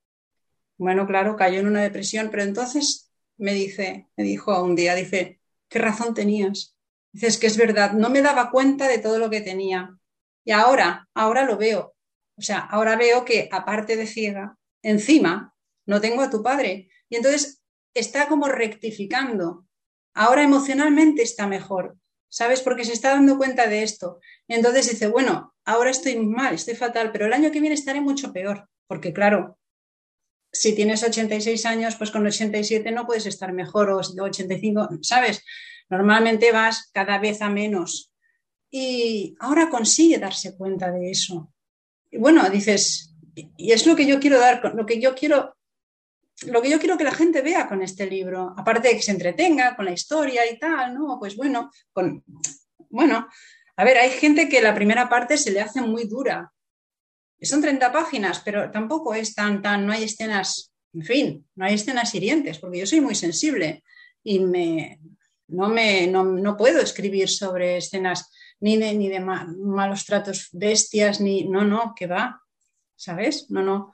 [0.77, 5.41] bueno, claro, cayó en una depresión, pero entonces me dice, me dijo un día, dice,
[5.67, 6.75] ¿qué razón tenías?
[7.12, 9.97] Dices que es verdad, no me daba cuenta de todo lo que tenía.
[10.43, 11.95] Y ahora, ahora lo veo.
[12.38, 15.53] O sea, ahora veo que aparte de ciega, encima
[15.86, 16.89] no tengo a tu padre.
[17.10, 17.62] Y entonces
[17.93, 19.65] está como rectificando.
[20.13, 21.97] Ahora emocionalmente está mejor,
[22.31, 22.61] ¿sabes?
[22.61, 24.19] Porque se está dando cuenta de esto.
[24.47, 28.31] Entonces dice, bueno, ahora estoy mal, estoy fatal, pero el año que viene estaré mucho
[28.31, 28.69] peor.
[28.87, 29.59] Porque claro,
[30.51, 35.43] si tienes 86 años, pues con 87 no puedes estar mejor o 85, ¿sabes?
[35.89, 38.13] Normalmente vas cada vez a menos.
[38.69, 41.53] Y ahora consigue darse cuenta de eso.
[42.09, 43.13] Y bueno, dices,
[43.57, 45.57] y es lo que yo quiero dar, lo que yo quiero,
[46.47, 49.12] lo que yo quiero que la gente vea con este libro, aparte de que se
[49.12, 51.17] entretenga con la historia y tal, ¿no?
[51.19, 52.23] Pues bueno, con,
[52.89, 53.27] bueno,
[53.75, 56.51] a ver, hay gente que la primera parte se le hace muy dura.
[57.41, 61.75] Son 30 páginas, pero tampoco es tan, tan, no hay escenas, en fin, no hay
[61.75, 63.84] escenas hirientes, porque yo soy muy sensible
[64.23, 64.99] y me,
[65.47, 71.45] no, me, no, puedo escribir sobre escenas ni de, ni de malos tratos bestias, ni,
[71.45, 72.41] no, no, que va.
[73.01, 73.49] ¿sabes?
[73.49, 73.93] No, no.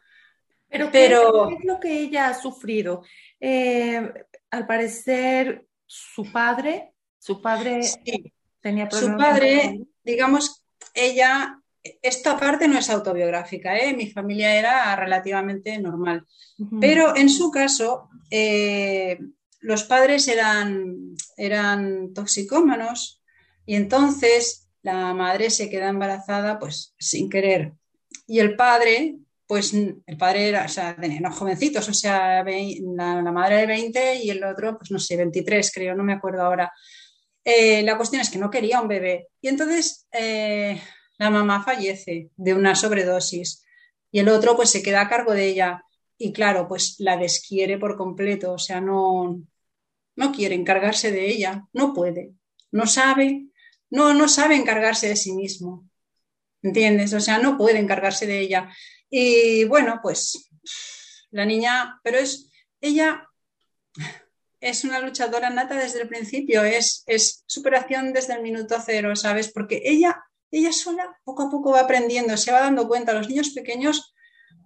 [0.69, 3.03] Pero, ¿qué, es lo que ella ha sufrido?
[3.39, 4.11] Eh,
[4.51, 7.81] al parecer, su padre, su padre
[8.61, 9.15] tenía problemas.
[9.15, 11.61] Su padre, digamos, ella,
[12.01, 13.95] esta parte no es autobiográfica, ¿eh?
[13.95, 16.25] mi familia era relativamente normal,
[16.81, 19.19] pero en su caso, eh,
[19.61, 23.21] los padres eran, eran toxicómanos
[23.65, 27.73] y entonces la madre se queda embarazada pues sin querer
[28.27, 29.15] y el padre,
[29.47, 34.29] pues el padre era, o sea, tenían jovencitos, o sea, la, madre de 20 y
[34.29, 36.71] el otro, pues no sé, 23 creo, no me acuerdo ahora.
[37.43, 39.29] Eh, la cuestión es que no quería un bebé.
[39.41, 40.81] Y entonces eh,
[41.17, 43.63] la mamá fallece de una sobredosis
[44.11, 45.81] y el otro pues se queda a cargo de ella.
[46.17, 49.41] Y claro, pues la desquiere por completo, o sea, no,
[50.15, 52.33] no quiere encargarse de ella, no puede,
[52.71, 53.47] no sabe,
[53.91, 55.87] no, no sabe encargarse de sí mismo.
[56.61, 57.13] ¿entiendes?
[57.13, 58.69] O sea, no puede encargarse de ella.
[59.09, 60.49] Y bueno, pues
[61.31, 62.49] la niña, pero es,
[62.81, 63.27] ella
[64.59, 69.51] es una luchadora nata desde el principio, es, es superación desde el minuto cero, ¿sabes?
[69.51, 73.13] Porque ella, ella sola poco a poco va aprendiendo, se va dando cuenta.
[73.13, 74.13] Los niños pequeños,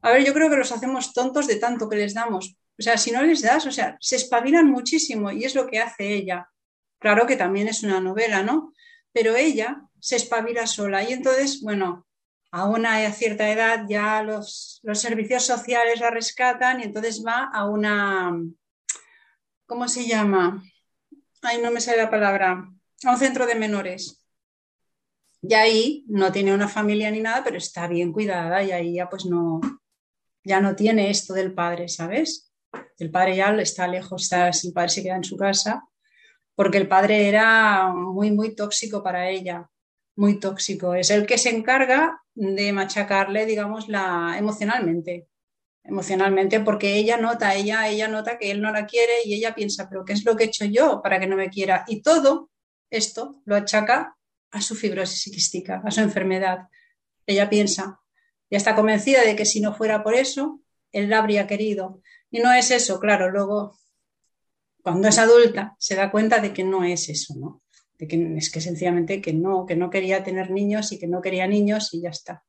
[0.02, 2.56] a ver, yo creo que los hacemos tontos de tanto que les damos.
[2.80, 5.80] O sea, si no les das, o sea, se espabilan muchísimo y es lo que
[5.80, 6.50] hace ella.
[7.00, 8.74] Claro que también es una novela, ¿no?
[9.12, 11.04] Pero ella se espabila sola.
[11.04, 12.08] Y entonces, bueno,
[12.52, 18.38] a una cierta edad ya los, servicios sociales la rescatan y entonces va a una,
[19.66, 20.62] ¿cómo se llama?
[21.42, 22.70] Ay, no me sale la palabra,
[23.04, 24.18] a un centro de menores.
[25.42, 29.10] Y ahí no tiene una familia ni nada, pero está bien cuidada y ahí ya
[29.10, 29.60] pues no,
[30.44, 32.52] ya no tiene esto del padre, ¿sabes?
[33.00, 35.84] El padre ya está lejos, está, el padre se queda en su casa,
[36.54, 39.68] porque el padre era muy, muy tóxico para ella
[40.16, 40.94] muy tóxico.
[40.94, 45.28] Es el que se encarga de machacarle, digamos, la, emocionalmente.
[45.84, 49.90] Emocionalmente, porque ella nota, ella, ella nota que él no la quiere y ella piensa,
[49.90, 51.86] pero ¿qué es lo que he hecho yo para que no me quiera?
[51.88, 52.52] Y todo
[52.92, 54.16] esto lo achaca
[54.52, 56.68] a su fibrosis quística, a su enfermedad.
[57.26, 58.00] Ella piensa,
[58.52, 62.02] y está convencida de que si no fuera por eso, él la habría querido.
[62.30, 63.80] Y no es eso, claro, luego,
[64.84, 67.64] cuando es adulta, se da cuenta de que no es eso, ¿no?
[68.08, 71.48] Que es que sencillamente que no, que no quería tener niños y que no quería
[71.48, 72.44] niños y ya está.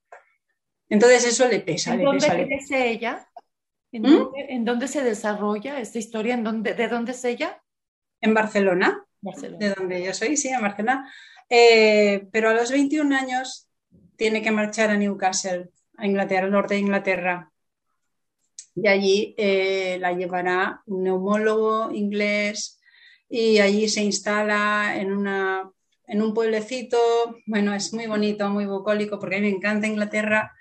[0.88, 1.92] Entonces eso le pesa.
[1.92, 3.28] ¿En le dónde pesa, ella?
[3.92, 4.64] ¿En, ¿Mm?
[4.64, 6.34] dónde, se desarrolla esta historia?
[6.34, 7.62] ¿En dónde, ¿De dónde es ella?
[8.22, 11.12] en Barcelona, de donde yo soy, sí, en Barcelona.
[11.50, 13.68] Eh, pero a los 21 años
[14.16, 17.52] tiene que marchar a Newcastle, a Inglaterra, al norte de Inglaterra.
[18.74, 22.80] Y allí eh, la llevará un neumólogo inglés
[23.34, 25.72] y allí se instala en, una,
[26.06, 26.98] en un pueblecito.
[27.46, 30.52] Bueno, es muy bonito, muy bucólico, porque a mí me encanta Inglaterra.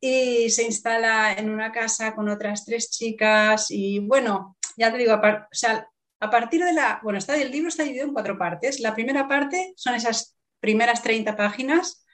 [0.00, 3.70] Y se instala en una casa con otras tres chicas.
[3.70, 7.68] Y bueno, ya te digo, o sea, a partir de la, bueno, está, el libro
[7.68, 8.80] está dividido en cuatro partes.
[8.80, 12.04] La primera parte son esas primeras 30 páginas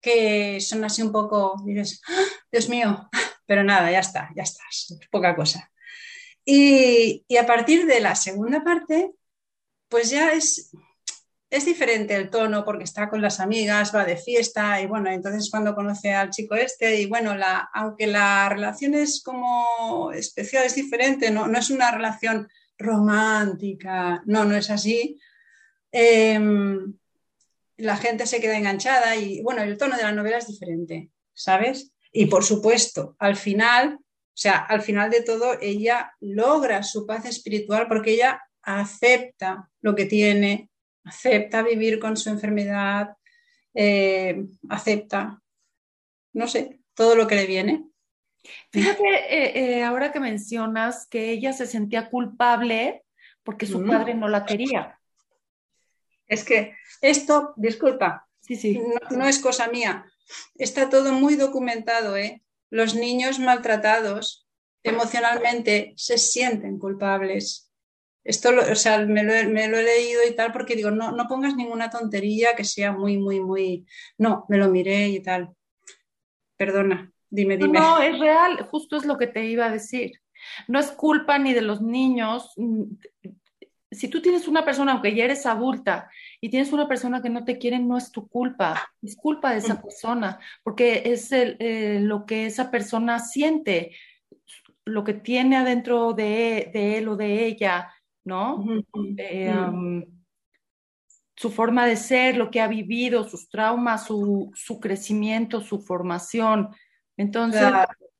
[0.00, 2.22] que son así un poco, dices, ¡Ah!
[2.52, 3.08] Dios mío,
[3.46, 5.72] pero nada, ya está, ya está, es poca cosa.
[6.44, 9.10] Y, y, a partir de la segunda parte,
[9.88, 10.72] pues ya es,
[11.50, 15.50] es diferente el tono porque está con las amigas, va de fiesta y bueno, entonces
[15.50, 20.74] cuando conoce al chico este y bueno, la, aunque la relación es como especial, es
[20.74, 25.18] diferente, no, no es una relación romántica, no, no es así.
[25.92, 26.94] Em,
[27.78, 31.92] la gente se queda enganchada y bueno, el tono de la novela es diferente, ¿sabes?
[32.12, 37.24] Y por supuesto, al final, o sea, al final de todo, ella logra su paz
[37.26, 40.68] espiritual porque ella acepta lo que tiene,
[41.04, 43.16] acepta vivir con su enfermedad,
[43.72, 45.40] eh, acepta,
[46.32, 47.86] no sé, todo lo que le viene.
[48.70, 53.04] Fíjate, eh, eh, ahora que mencionas que ella se sentía culpable
[53.42, 54.98] porque su padre no la quería.
[56.26, 58.80] Es que esto, disculpa, sí, sí.
[59.10, 60.04] No, es cosa mía.
[60.56, 62.16] Está todo muy documentado.
[62.16, 62.42] ¿eh?
[62.70, 64.48] Los niños maltratados
[64.82, 67.65] emocionalmente se sienten culpables.
[68.26, 71.90] Esto o sea, me, lo, he leído y tal porque digo, no, no pongas ninguna
[71.90, 73.86] tontería que sea muy, muy, muy...
[74.18, 75.50] No, me lo miré y tal.
[76.56, 77.12] Perdona.
[77.30, 77.78] Dime, dime.
[77.78, 80.20] No, es real, justo es lo que te iba a decir.
[80.68, 82.52] No es culpa ni de los niños.
[83.90, 86.10] Si tú tienes una persona, aunque ya eres adulta,
[86.40, 89.58] y tienes una persona que no te quiere, no es tu culpa, es culpa de
[89.58, 89.82] esa mm.
[89.82, 93.96] persona, porque es el, eh, lo que esa persona siente,
[94.84, 97.92] lo que tiene adentro de, él o de ella,
[98.26, 98.64] ¿no?
[99.16, 99.54] Eh,
[101.36, 106.74] su forma de ser, lo que ha vivido, sus traumas, su, su crecimiento, su formación.
[107.16, 107.72] Entonces,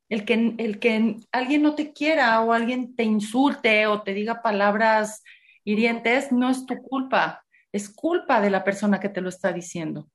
[0.09, 4.43] el, que, el que alguien no te quiera o alguien te insulte o te diga
[4.43, 5.23] palabras
[5.65, 10.09] hirientes no es tu culpa, es culpa de la persona que te lo está diciendo.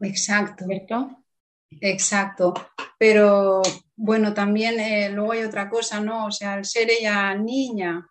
[0.00, 0.64] Exacto.
[0.66, 1.24] ¿Cierto?
[1.80, 2.54] Exacto.
[2.98, 3.62] Pero
[3.94, 6.26] bueno, también eh, luego hay otra cosa, ¿no?
[6.26, 8.08] O sea, al ser ella niña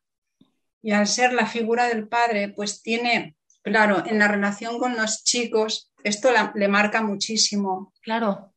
[0.87, 5.25] y al ser la figura del padre, pues tiene, claro, en la relación con los
[5.25, 7.91] chicos, esto le marca muchísimo.
[8.01, 8.53] Claro.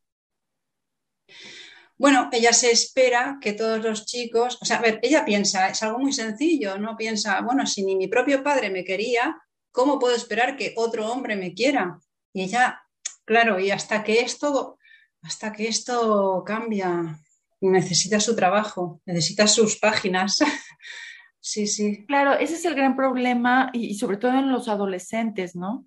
[1.99, 5.83] Bueno, ella se espera que todos los chicos, o sea, a ver, ella piensa, es
[5.83, 9.37] algo muy sencillo, no piensa, bueno, si ni mi propio padre me quería,
[9.73, 11.99] ¿cómo puedo esperar que otro hombre me quiera?
[12.33, 12.81] Y ella,
[13.25, 14.79] claro, y hasta que esto,
[15.21, 17.19] hasta que esto cambia,
[17.61, 20.39] necesita su trabajo, necesita sus páginas.
[21.41, 22.05] sí, sí.
[22.07, 25.87] Claro, ese es el gran problema y, sobre todo en los adolescentes, ¿no?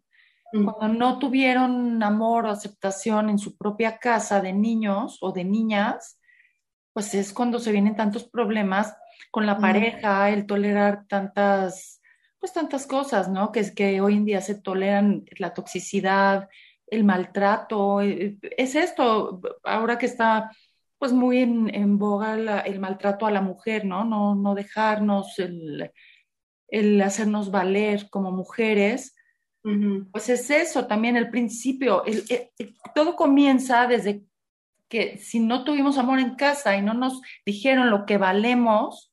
[0.54, 0.66] Mm.
[0.66, 6.20] Cuando no tuvieron amor o aceptación en su propia casa de niños o de niñas,
[6.94, 8.96] pues es cuando se vienen tantos problemas
[9.32, 9.62] con la mm.
[9.62, 12.02] pareja, el tolerar tantas,
[12.40, 13.52] pues tantas cosas, ¿no?
[13.52, 16.50] Que es que hoy en día se toleran la toxicidad,
[16.88, 20.52] el maltrato, eh, es esto, ahora que está
[21.04, 24.06] pues muy en, boga el maltrato a la mujer, ¿no?
[24.06, 25.92] No, no dejarnos, el,
[26.70, 29.14] el hacernos valer como mujeres,
[30.14, 32.04] pues es eso también el principio.
[32.96, 34.24] todo comienza desde
[34.88, 39.12] que si no tuvimos amor en casa y no nos dijeron lo que valemos,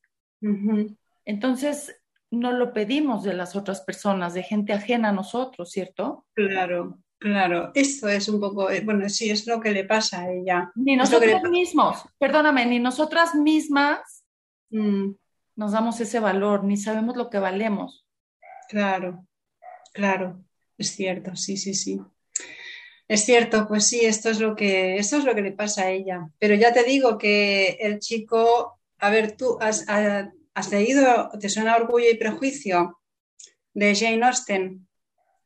[1.24, 2.00] entonces
[2.30, 6.24] no lo pedimos de las otras personas, de gente ajena a nosotros, ¿cierto?
[6.34, 7.70] Claro, claro.
[7.74, 10.72] Esto es un poco, eh, bueno, sí, es lo que le pasa a ella.
[10.74, 14.24] Ni nosotros mismos, perdóname, ni nosotras mismas
[14.70, 15.10] mm.
[15.54, 18.04] nos damos ese valor, ni sabemos lo que valemos.
[18.68, 19.24] Claro,
[19.92, 20.44] Claro,
[20.78, 22.00] es cierto, sí, sí, sí.
[23.08, 25.90] Es cierto, pues sí, esto es lo que, esto es lo que le pasa a
[25.90, 26.28] ella.
[26.38, 31.76] Pero ya te digo que el chico, a ver, tú has, has leído, ¿te suena
[31.76, 32.96] Orgullo y Prejuicio?
[33.72, 34.88] de Jane Austen.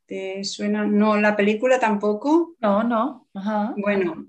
[0.07, 0.85] ¿Te suena?
[0.85, 2.55] No, la película tampoco.
[2.61, 3.29] No, no.
[3.77, 4.27] Bueno,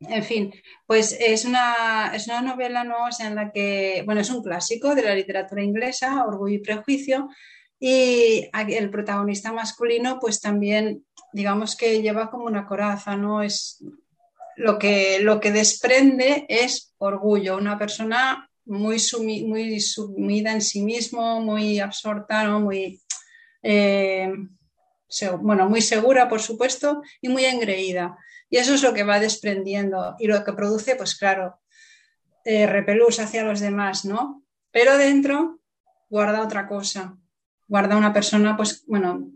[0.00, 0.52] en fin,
[0.86, 2.96] pues es una, es una novela ¿no?
[3.18, 7.28] en la que, bueno, es un clásico de la literatura inglesa, Orgullo y Prejuicio,
[7.78, 13.42] y el protagonista masculino, pues también, digamos que lleva como una coraza, ¿no?
[13.42, 13.82] Es
[14.56, 18.98] lo que, lo que desprende es orgullo, una persona muy,
[19.46, 22.60] muy sumida en sí mismo, muy absorta, ¿no?
[22.60, 23.00] muy,
[23.62, 24.32] eh,
[25.40, 28.16] bueno, muy segura, por supuesto, y muy engreída.
[28.48, 31.60] Y eso es lo que va desprendiendo y lo que produce, pues claro,
[32.44, 34.42] eh, repelús hacia los demás, ¿no?
[34.70, 35.60] Pero dentro
[36.08, 37.16] guarda otra cosa,
[37.68, 39.30] guarda una persona, pues, bueno,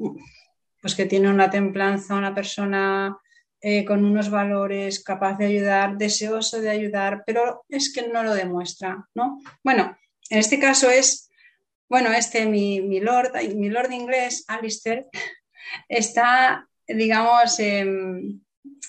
[0.81, 3.17] pues que tiene una templanza, una persona
[3.61, 8.35] eh, con unos valores, capaz de ayudar, deseoso de ayudar, pero es que no lo
[8.35, 9.41] demuestra, ¿no?
[9.63, 9.97] Bueno,
[10.29, 11.31] en este caso es,
[11.89, 15.07] bueno, este mi, lord, mi lord inglés, Alistair,
[15.89, 18.41] está, digamos, em,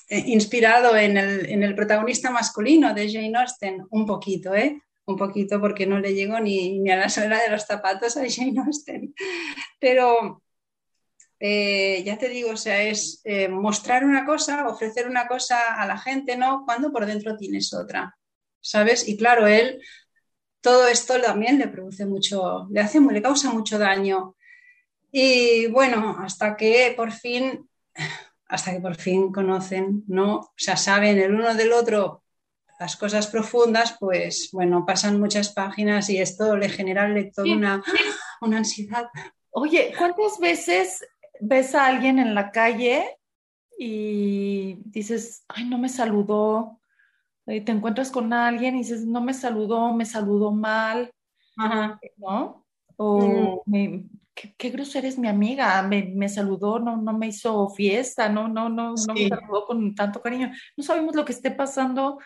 [0.10, 4.82] eh, inspirado en el, en el, protagonista masculino de Jane Austen, un poquito, ¿eh?
[5.06, 8.24] Un poquito porque no le llegó ni, ni a la suela de los zapatos a
[8.28, 9.14] Jane Austen.
[9.80, 10.42] Pero
[11.40, 15.86] eh, ya te digo, o sea, es eh, mostrar una cosa, ofrecer una cosa a
[15.86, 16.64] la gente, ¿no?
[16.66, 18.18] Cuando por dentro tienes otra,
[18.62, 19.08] ¿sabes?
[19.08, 19.82] Y claro, él,
[20.66, 24.36] todo esto también le produce mucho, le hace, le causa mucho daño.
[25.12, 27.70] Y bueno, hasta que por fin,
[28.48, 30.38] hasta que por fin conocen, ¿no?
[30.38, 32.24] O sea, saben el uno del otro
[32.80, 37.84] las cosas profundas, pues bueno, pasan muchas páginas y esto le genera al lector una,
[38.42, 39.06] una ansiedad.
[39.52, 41.06] Oye, ¿cuántas veces
[41.42, 43.20] ves a alguien en la calle
[43.78, 46.82] y dices, ay, no me saludó,
[47.46, 51.12] te encuentras con alguien y dices, no me saludó, me saludó mal,
[52.18, 52.66] ¿no?
[52.98, 53.64] O
[54.36, 58.96] qué, grosera es mi amiga, me, saludó, no, no me hizo fiesta, no, no, no,
[58.96, 60.52] no me saludó con tanto cariño.
[60.76, 62.20] No sabemos lo que esté pasando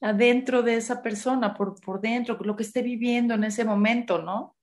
[0.00, 4.56] adentro de esa persona, por, por dentro, lo que esté viviendo en ese momento, ¿no?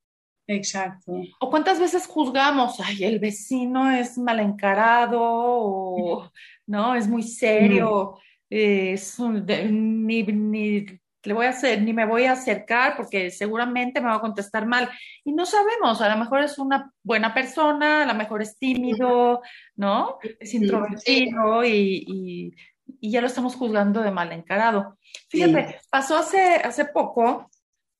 [0.46, 1.12] Exacto.
[1.40, 6.30] O cuántas veces juzgamos, ay, el vecino es mal encarado, o
[6.66, 8.18] no, es muy serio,
[8.52, 10.86] es ni, ni,
[11.24, 14.66] le voy a hacer, ni me voy a acercar porque seguramente me va a contestar
[14.66, 14.90] mal.
[15.24, 19.40] Y no sabemos, a lo mejor es una buena persona, a lo mejor es tímido,
[19.76, 20.18] ¿no?
[20.38, 22.52] Es introvertido y,
[23.00, 24.98] y, ya lo estamos juzgando de mal encarado.
[25.28, 27.50] Fíjate, pasó hace, hace poco.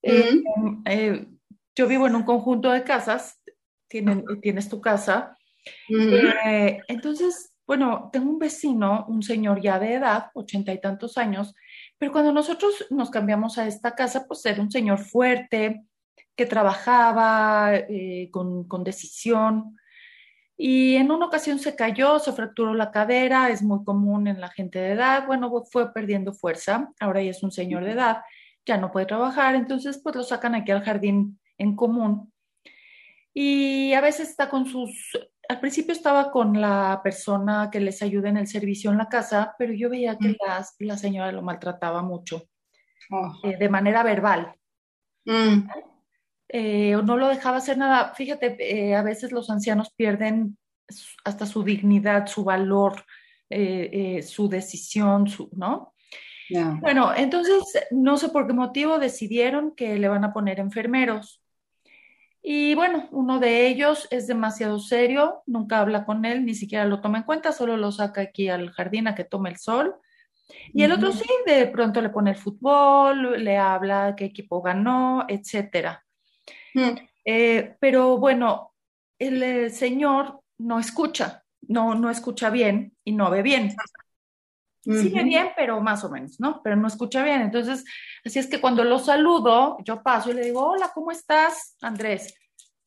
[0.02, 0.42] Eh,
[0.84, 1.26] eh,
[1.74, 3.40] yo vivo en un conjunto de casas,
[3.88, 5.36] tienes tu casa.
[5.88, 11.54] Eh, entonces, bueno, tengo un vecino, un señor ya de edad, ochenta y tantos años,
[11.98, 15.84] pero cuando nosotros nos cambiamos a esta casa, pues era un señor fuerte,
[16.34, 19.76] que trabajaba eh, con, con decisión.
[20.56, 24.48] Y en una ocasión se cayó, se fracturó la cadera, es muy común en la
[24.48, 25.26] gente de edad.
[25.26, 28.22] Bueno, fue perdiendo fuerza, ahora ya es un señor de edad,
[28.64, 32.32] ya no puede trabajar, entonces pues lo sacan aquí al jardín en común.
[33.34, 35.18] Y a veces está con sus,
[35.52, 39.54] al principio estaba con la persona que les ayuda en el servicio en la casa,
[39.58, 42.48] pero yo veía que la, la señora lo maltrataba mucho,
[43.10, 43.34] oh.
[43.44, 44.54] eh, de manera verbal.
[45.26, 45.68] Mm.
[46.48, 48.14] Eh, no lo dejaba hacer nada.
[48.14, 50.56] Fíjate, eh, a veces los ancianos pierden
[51.22, 53.04] hasta su dignidad, su valor,
[54.22, 55.94] su decisión, su, ¿no?
[56.80, 61.41] Bueno, entonces no sé por qué motivo decidieron que le van a poner enfermeros.
[62.42, 67.00] Y bueno, uno de ellos es demasiado serio, nunca habla con él, ni siquiera lo
[67.00, 69.94] toma en cuenta, solo lo saca aquí al jardín a que tome el sol.
[70.74, 75.24] Y el otro sí, de pronto le pone el fútbol, le habla qué equipo ganó,
[75.28, 76.04] etcétera.
[76.74, 76.90] Mm.
[77.24, 78.74] Eh, pero bueno,
[79.18, 83.74] el, señor no escucha, no, no escucha bien y no ve bien.
[84.82, 86.60] Sigue bien, pero más o menos, ¿no?
[86.62, 87.40] Pero no escucha bien.
[87.40, 87.84] Entonces,
[88.24, 92.34] así es que cuando lo saludo, yo paso y le digo, hola, ¿cómo estás, Andrés?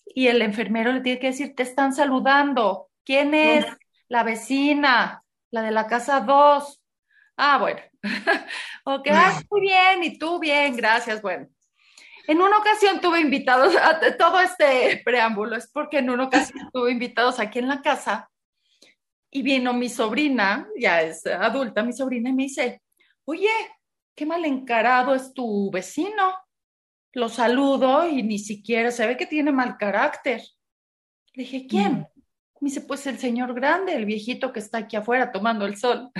[0.05, 2.89] Y el enfermero le tiene que decir, te están saludando.
[3.05, 3.65] ¿Quién es?
[4.09, 6.81] La vecina, la de la casa 2.
[7.37, 7.79] Ah, bueno.
[8.83, 11.47] ok, ah, muy bien, y tú bien, gracias, bueno.
[12.27, 16.91] En una ocasión tuve invitados, a, todo este preámbulo es porque en una ocasión tuve
[16.91, 18.29] invitados aquí en la casa
[19.35, 22.81] y vino mi sobrina, ya es adulta mi sobrina, y me dice,
[23.25, 23.49] oye,
[24.15, 26.33] qué mal encarado es tu vecino.
[27.11, 30.41] Lo saludo y ni siquiera se ve que tiene mal carácter.
[31.33, 31.91] Le dije, ¿quién?
[31.91, 32.05] Mm.
[32.61, 36.11] Me dice, pues el señor grande, el viejito que está aquí afuera tomando el sol.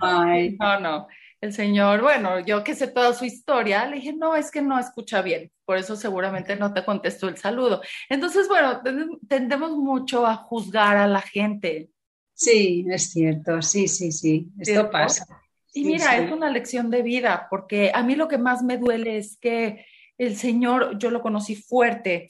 [0.00, 0.56] Ay.
[0.58, 1.06] no, no.
[1.42, 4.78] El señor, bueno, yo que sé toda su historia, le dije, no, es que no
[4.78, 7.82] escucha bien, por eso seguramente no te contestó el saludo.
[8.08, 8.80] Entonces, bueno,
[9.28, 11.90] tendemos mucho a juzgar a la gente,
[12.38, 15.26] Sí, es cierto, sí, sí, sí, esto pasa.
[15.74, 19.18] Y mira, es una lección de vida, porque a mí lo que más me duele
[19.18, 19.84] es que
[20.16, 22.28] el Señor, yo lo conocí fuerte,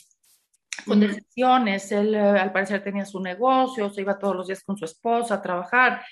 [0.87, 4.79] con decisiones, él eh, al parecer tenía su negocio, se iba todos los días con
[4.79, 6.03] su esposa a trabajar.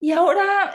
[0.00, 0.74] Y ahora,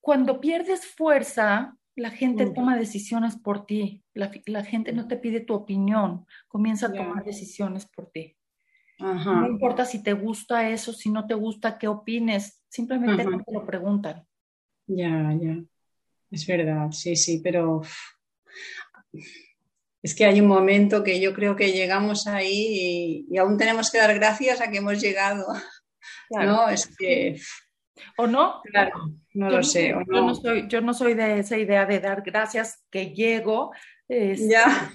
[0.00, 4.02] cuando pierdes fuerza, La gente toma decisiones por ti.
[4.12, 6.26] La, gente no te pide tu opinión.
[6.46, 8.35] Comienza a tomar decisiones por ti.
[8.98, 12.62] No importa si te gusta eso, si no te gusta, qué opines.
[12.68, 14.26] Simplemente te lo preguntan.
[14.86, 15.62] Ya, ya.
[16.30, 17.82] Es verdad, sí, sí, pero
[20.02, 23.98] es que hay un momento que yo creo que llegamos ahí y, aún tenemos que
[23.98, 25.46] dar gracias a que hemos llegado.
[26.30, 27.40] No, es que...
[28.16, 28.60] ¿O no?
[28.64, 29.90] Claro, no lo sé.
[29.90, 30.34] yo, no.
[30.34, 33.72] soy, yo no soy de esa idea de dar gracias que llego.
[34.08, 34.92] ya.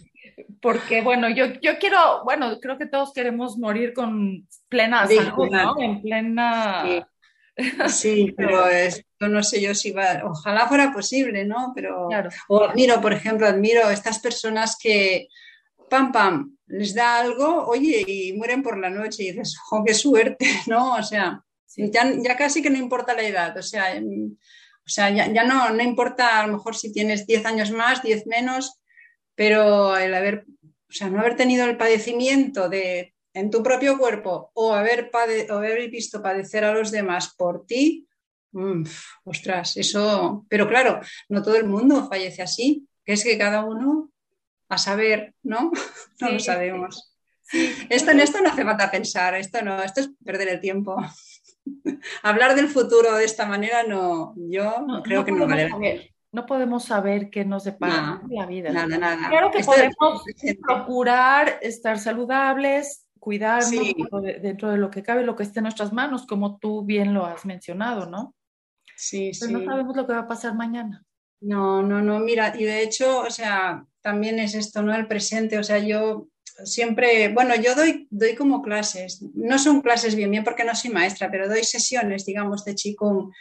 [0.61, 5.79] Porque, bueno, yo, yo quiero, bueno, creo que todos queremos morir con plena salud, ¿no?
[5.79, 7.07] En plena...
[7.87, 11.71] Sí, pero esto no sé yo si va, ojalá fuera posible, ¿no?
[11.75, 12.09] Pero,
[12.47, 15.27] o admiro, por ejemplo, admiro estas personas que,
[15.89, 19.93] pam, pam, les da algo, oye, y mueren por la noche y dices, oh, qué
[19.93, 20.95] suerte, ¿no?
[20.95, 21.43] O sea,
[21.75, 25.83] ya, casi que no importa la edad, o sea, o sea ya, ya, no, no
[25.83, 28.80] importa a lo mejor si tienes 10 años más, 10 menos,
[29.35, 34.51] pero el haber, o sea, no haber tenido el padecimiento de en tu propio cuerpo
[34.53, 35.09] o haber,
[35.49, 38.07] haber visto padecer a los demás por ti,
[38.51, 38.83] mm,
[39.23, 44.11] ostras, eso, pero claro, no todo el mundo fallece así, que es que cada uno
[44.69, 45.71] a saber, ¿no?
[46.19, 47.07] no lo sabemos.
[47.89, 50.95] Esto, en esto no hace falta pensar, esto no, esto es perder el tiempo.
[52.23, 55.69] Hablar del futuro de esta manera no, yo creo que no vale
[56.31, 58.71] no podemos saber qué nos depara la vida.
[58.71, 59.29] Nada, nada.
[59.29, 60.23] Claro que podemos
[60.61, 63.93] procurar estar saludables, cuidarnos
[64.41, 67.25] dentro de lo que cabe, lo que esté en nuestras manos, como tú bien lo
[67.25, 68.35] has mencionado, ¿no?
[68.95, 71.03] Sí, Pero no sabemos lo que va a pasar mañana.
[71.41, 74.93] No, no, no, mira, y de hecho, o sea, también es esto, ¿no?
[74.95, 76.27] El presente, o sea, yo
[76.63, 80.91] siempre, bueno, yo doy, doy como clases, no son clases bien, bien porque no soy
[80.91, 83.31] maestra, pero doy sesiones, digamos, de Qigong.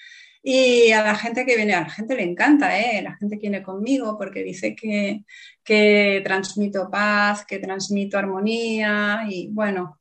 [0.42, 3.02] Y a la gente que viene, a la gente le encanta, ¿eh?
[3.02, 5.24] La gente viene conmigo porque dice que,
[5.62, 9.98] que transmito paz, que transmito armonía y bueno.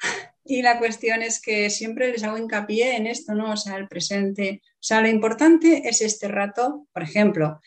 [0.44, 3.52] Y la cuestión es que siempre les hago hincapié en esto, ¿no?
[3.52, 4.60] O sea, el presente.
[4.74, 7.60] O sea, lo importante es este rato, por ejemplo,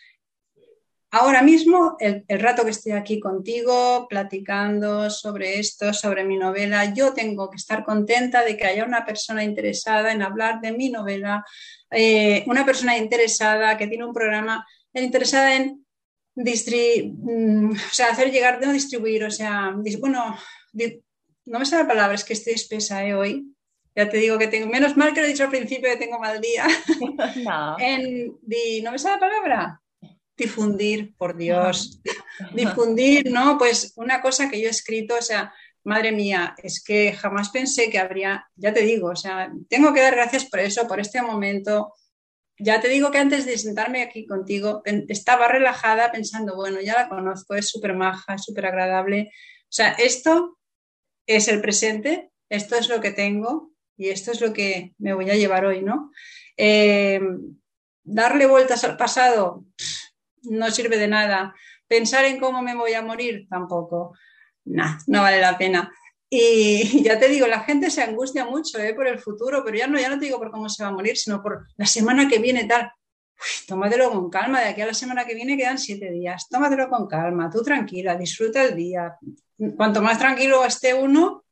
[1.16, 6.94] ahora mismo, el, el, rato que estoy aquí contigo, platicando sobre esto, sobre mi novela,
[6.94, 10.90] yo tengo que estar contenta de que haya una persona interesada en hablar de mi
[10.90, 11.46] novela,
[11.90, 15.86] eh, una persona interesada que tiene un programa, interesada en
[16.36, 20.38] mm, o sea, hacer llegar, no distribuir, o sea, bueno,
[21.46, 23.14] no me sale la palabra, es que estoy espesa ¿eh?
[23.14, 23.52] hoy.
[23.96, 26.20] Ya te digo que tengo, menos mal que lo he dicho al principio que tengo
[26.20, 26.68] mal día.
[27.46, 27.78] no.
[27.80, 28.38] En,
[28.84, 29.82] ¿No me sale la palabra?
[30.38, 32.02] Difundir, por Dios.
[32.54, 33.58] Difundir, ¿no?
[33.58, 35.54] Pues una cosa que yo he escrito, o sea,
[35.86, 40.02] madre mía, es que jamás pensé que habría, ya te digo, o sea, tengo que
[40.02, 41.94] dar gracias por eso, por este momento.
[42.58, 47.10] Ya te digo que antes de sentarme aquí contigo, estaba relajada pensando, bueno, ya la
[47.10, 49.32] conozco, es súper maja, es súper agradable.
[49.64, 50.58] O sea, esto
[51.28, 55.30] es el presente, esto es lo que tengo y esto es lo que me voy
[55.30, 56.12] a llevar hoy, ¿no?
[56.58, 57.20] Eh,
[58.04, 59.66] darle vueltas al pasado
[60.50, 61.54] no sirve de nada.
[61.88, 64.14] Pensar en cómo me voy a morir tampoco
[64.66, 65.92] nah, no vale la pena.
[66.30, 68.94] Y ya te digo, la gente se angustia mucho ¿eh?
[68.94, 70.94] por el futuro, pero ya no, ya no te digo por cómo se va a
[70.94, 72.92] morir, sino por la semana que viene tal.
[73.68, 77.08] tómatelo con calma, de aquí a la semana que viene quedan siete días, tómatelo con
[77.08, 79.16] calma, tú tranquila, disfruta el día.
[79.78, 81.46] Cuanto más tranquilo esté uno,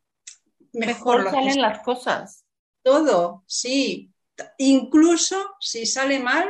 [0.74, 2.46] mejor, mejor salen las cosas.
[2.82, 4.10] Todo, sí.
[4.58, 6.50] Incluso si sale mal,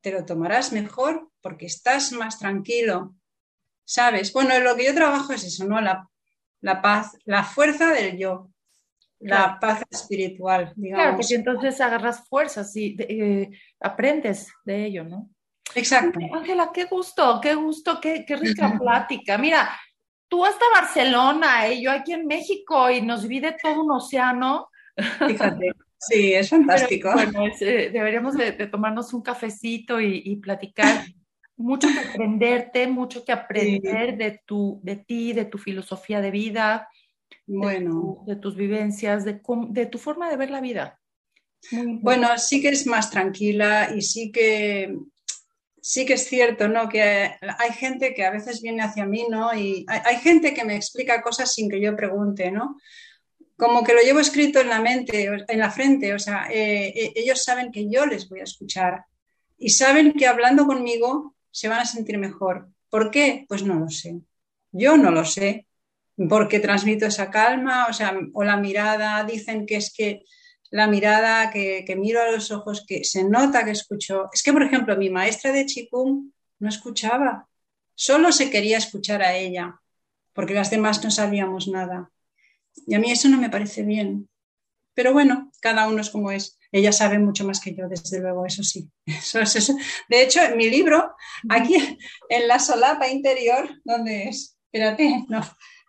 [0.00, 3.14] te lo tomarás mejor porque estás más tranquilo,
[3.84, 4.32] ¿sabes?
[4.32, 5.80] Bueno, lo que yo trabajo es eso, ¿no?
[5.80, 8.48] La, paz, la fuerza del yo,
[9.18, 11.02] la paz espiritual, digamos.
[11.02, 15.28] Claro, porque entonces agarras fuerzas y eh, aprendes de ello, ¿no?
[15.74, 16.18] Exacto.
[16.32, 19.38] Ángela, qué gusto, qué gusto, qué, qué rica plática.
[19.38, 19.70] Mira,
[20.28, 21.82] tú hasta Barcelona, y ¿eh?
[21.82, 24.68] yo aquí en México y nos divide todo un océano.
[25.26, 25.72] Fíjate.
[26.04, 27.12] Sí, es fantástico.
[27.12, 31.04] bueno, eh, deberíamos de, tomarnos un cafecito y, y platicar
[31.56, 36.88] mucho que aprenderte, mucho que aprender de, tu, de ti, de tu filosofía de vida,
[37.46, 38.24] bueno.
[38.26, 40.98] de, tus vivencias, de, de, tu forma de ver la vida.
[41.70, 44.96] bueno, sí que es más tranquila y sí que
[45.82, 46.88] sí que es cierto, ¿no?
[46.88, 47.02] Que
[47.40, 49.52] hay gente que a veces viene hacia mí, ¿no?
[49.52, 52.78] Y hay, gente que me explica cosas sin que yo pregunte, ¿no?
[53.56, 57.12] Como que lo llevo escrito en la mente, en la frente, o sea, eh, eh,
[57.16, 59.04] ellos saben que yo les voy a escuchar
[59.58, 62.68] y saben que hablando conmigo se van a sentir mejor.
[62.90, 63.46] ¿Por qué?
[63.48, 64.20] Pues no lo sé.
[64.72, 65.68] Yo no lo sé.
[66.28, 70.22] Porque transmito esa calma, o sea, o la mirada, dicen que es que
[70.70, 74.28] la mirada, que, miro a los ojos, que se nota que escucho.
[74.32, 77.48] Es que, por ejemplo, mi maestra de Qigong no escuchaba.
[77.94, 79.80] Solo se quería escuchar a ella,
[80.32, 82.10] porque las demás no sabíamos nada.
[82.86, 84.30] Y a mí eso no me parece bien.
[84.94, 86.58] Pero bueno, cada uno es como es.
[86.72, 88.90] Ella sabe mucho más que yo, desde luego, eso sí.
[90.08, 91.14] De hecho, en mi libro,
[91.50, 91.76] aquí
[92.30, 94.56] en la solapa interior, ¿dónde es?
[94.72, 95.42] Espérate, no,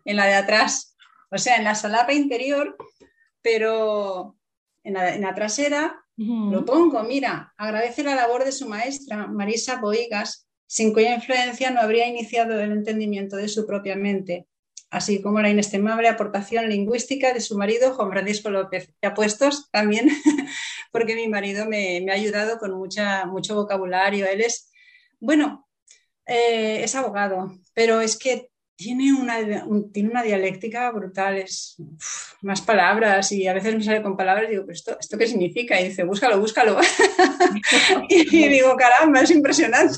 [0.04, 0.96] en la de atrás.
[1.32, 2.76] O sea, en la solapa interior,
[3.42, 4.38] pero
[4.84, 10.94] en la, trasera lo pongo, mira, agradece la labor de su maestra, Marisa Boigas, sin
[10.94, 14.48] cuya influencia no habría iniciado el entendimiento de su propia mente
[14.94, 18.90] así como la inestimable aportación lingüística de su marido, Juan Francisco López.
[19.02, 20.10] Y apuestos también,
[20.92, 24.28] porque mi marido me, ha ayudado con mucha, mucho vocabulario.
[24.28, 24.72] Él es,
[25.20, 25.68] bueno,
[26.28, 31.76] eh, es abogado, pero es que tiene una, tiene una dialéctica brutal, es
[32.42, 35.28] más palabras y a veces me sale con palabras y digo, ¿pero esto, esto qué
[35.28, 35.80] significa?
[35.80, 36.78] Y dice, búscalo, búscalo.
[38.10, 39.96] y, digo, caramba, es impresionante.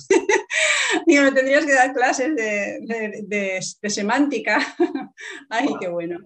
[1.06, 4.60] Digo, me tendrías que dar clases de, semántica.
[5.50, 6.20] Ay, qué bueno.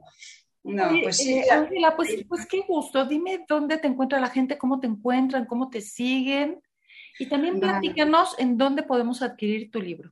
[0.64, 1.40] No, pues sí.
[1.40, 3.06] Eh, Ángela, pues, pues qué gusto.
[3.06, 6.62] Dime dónde te encuentra la gente, cómo te encuentran, cómo te siguen.
[7.18, 10.12] Y también platícanos en dónde podemos adquirir tu libro.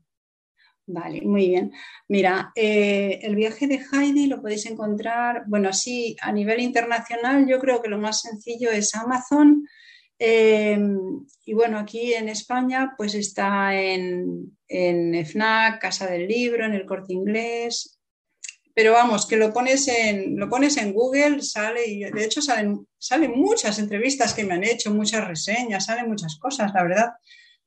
[0.90, 1.74] Vale, muy bien.
[2.08, 7.60] Mira, eh, el viaje de Heidi lo podéis encontrar, bueno, así a nivel internacional yo
[7.60, 9.68] creo que lo más sencillo es Amazon.
[10.20, 10.80] Eh,
[11.46, 16.86] y bueno, aquí en España pues está en, en FNAC, Casa del Libro, en el
[16.86, 18.00] Corte Inglés.
[18.74, 22.88] Pero vamos, que lo pones en, lo pones en Google, sale, y de hecho salen,
[23.00, 27.10] salen muchas entrevistas que me han hecho, muchas reseñas, salen muchas cosas, la verdad.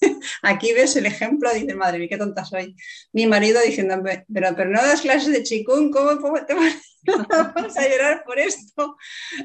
[0.42, 2.74] aquí ves el ejemplo, dices, madre mía, qué tonta soy.
[3.12, 8.24] Mi marido diciendo, pero, pero no das clases de chikung, ¿cómo te vamos a llorar
[8.24, 8.96] por esto.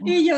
[0.03, 0.37] Y yo,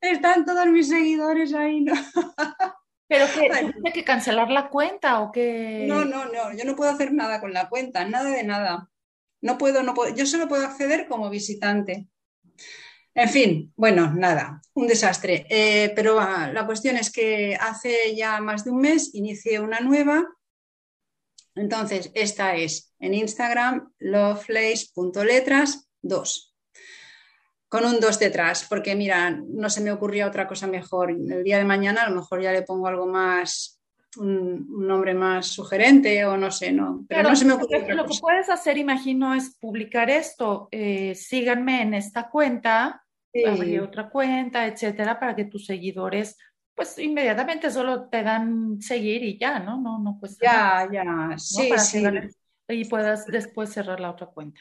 [0.00, 1.94] están todos mis seguidores ahí, ¿no?
[3.08, 5.84] ¿Pero que tiene que cancelar la cuenta o qué?
[5.88, 8.88] No, no, no, yo no puedo hacer nada con la cuenta, nada de nada.
[9.40, 12.08] No puedo, no puedo, yo solo puedo acceder como visitante.
[13.20, 15.46] En fin, bueno, nada, un desastre.
[15.50, 19.80] Eh, pero ah, la cuestión es que hace ya más de un mes inicié una
[19.80, 20.26] nueva.
[21.54, 26.54] Entonces, esta es en Instagram, lovelace.letras 2
[27.68, 31.10] con un 2 detrás, porque mira, no se me ocurría otra cosa mejor.
[31.10, 33.80] El día de mañana a lo mejor ya le pongo algo más,
[34.16, 37.04] un, nombre más sugerente o no sé, no.
[37.06, 37.94] Pero, no se me ocurre.
[37.94, 40.68] Lo que puedes hacer, imagino, es publicar esto.
[40.72, 43.04] Eh, síganme en esta cuenta,
[43.46, 46.36] abrir otra cuenta, etcétera, para que tus seguidores
[46.80, 49.78] pues inmediatamente solo te dan seguir y ya, ¿no?
[49.78, 52.02] No, no pues Ya, ya, sí, sí.
[52.68, 54.60] y puedas después cerrar la otra cuenta.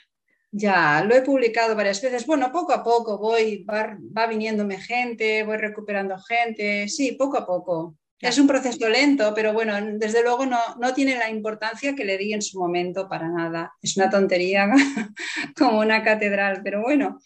[0.51, 2.25] Ya, lo he publicado varias veces.
[2.25, 6.89] Bueno, poco a poco voy, va, viniéndome gente, voy recuperando gente.
[6.89, 7.95] Sí, poco a poco.
[8.19, 12.17] Es un proceso lento, pero bueno, desde luego no, no, tiene la importancia que le
[12.17, 13.71] di en su momento para nada.
[13.81, 14.67] Es una tontería
[15.57, 17.19] como una catedral, pero bueno,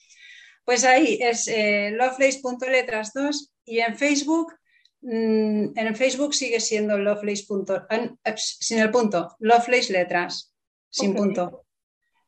[0.66, 4.54] pues ahí es eh, lovelace.letras 2 y en Facebook,
[5.02, 7.46] mm, en Facebook sigue siendo lovelace.
[8.36, 10.54] sin el punto, lovelace letras,
[10.90, 11.66] sin punto.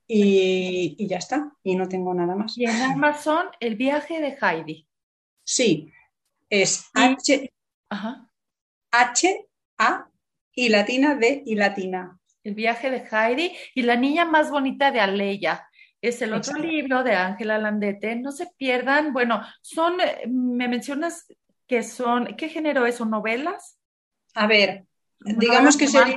[0.08, 2.58] Y, ya está, y no tengo nada más.
[2.58, 4.88] Y en Amazon, el viaje de Heidi.
[5.44, 5.92] Sí,
[6.50, 7.52] es H,
[8.92, 9.48] H,
[9.80, 10.10] A
[10.54, 12.20] y latina D y latina.
[12.44, 15.68] El viaje de Heidi y la niña más bonita de Aleya.
[16.08, 18.16] Es el otro libro de Ángela Landete.
[18.16, 19.12] No se pierdan.
[19.12, 21.26] Bueno, son, eh, me mencionas
[21.68, 22.98] que son, ¿qué género es?
[22.98, 23.80] ¿Son novelas?
[24.36, 24.86] A ver,
[25.20, 26.16] digamos que sería,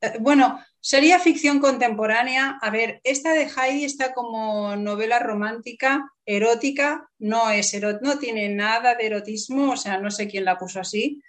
[0.00, 2.58] eh, bueno, sería ficción contemporánea.
[2.60, 8.96] A ver, esta de Heidi está como novela romántica, erótica, no es no tiene nada
[8.96, 11.22] de erotismo, o sea, no sé quién la puso así.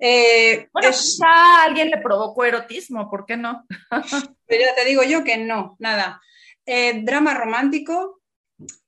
[0.00, 3.64] Eh, bueno, quizá alguien le provocó erotismo, ¿por qué no?
[4.46, 6.20] Pero ya te digo yo que no, nada.
[6.64, 8.20] Eh, drama romántico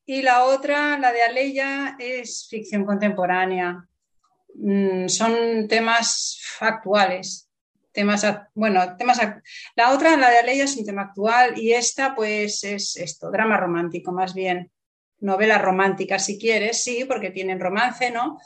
[0.07, 3.89] y la otra, la de Aleya, es ficción contemporánea.
[4.55, 7.45] Mm, son temas actuales
[7.95, 9.21] temas, bueno, temas,
[9.77, 13.57] la otra, la de ley es un tema actual y esta pues es esto, drama
[13.57, 14.71] romántico más bien,
[15.21, 18.39] novela romántica si quieres, sí, porque tienen romance, ¿no?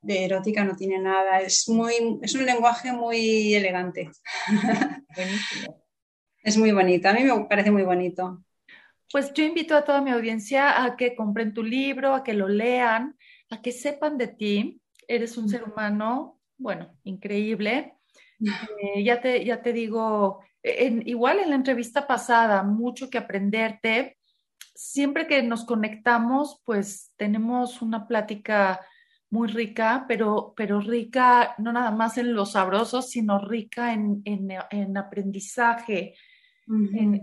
[0.00, 4.10] De erótica no tiene nada, es muy, es un lenguaje muy elegante.
[6.42, 8.43] es muy bonito, a mí me parece muy bonito.
[9.14, 12.48] Pues yo invito a toda mi audiencia a que compren tu libro, a que lo
[12.48, 13.16] lean,
[13.48, 14.82] a que sepan de ti.
[15.06, 17.94] Eres un ser humano, bueno, increíble
[18.40, 24.18] eh, ya, te, ya te digo, igual en la entrevista pasada, mucho que aprenderte.
[24.74, 28.80] Siempre que nos conectamos, pues tenemos una plática
[29.30, 34.96] muy rica, pero, pero rica no nada más en lo sabroso, sino rica en, en,
[34.96, 36.14] aprendizaje,
[36.66, 37.22] en,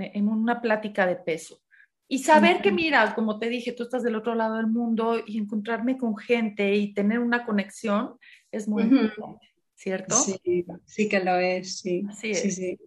[0.00, 1.60] en, una plática de peso.
[2.08, 5.38] Y saber que, mira, como te dije, tú estás del otro lado del mundo y
[5.38, 8.16] encontrarme con gente y tener una conexión
[8.52, 9.46] es muy importante.
[9.76, 10.16] ¿cierto?
[10.16, 12.04] Sí, sí que lo es, sí.
[12.18, 12.78] Sí, sí.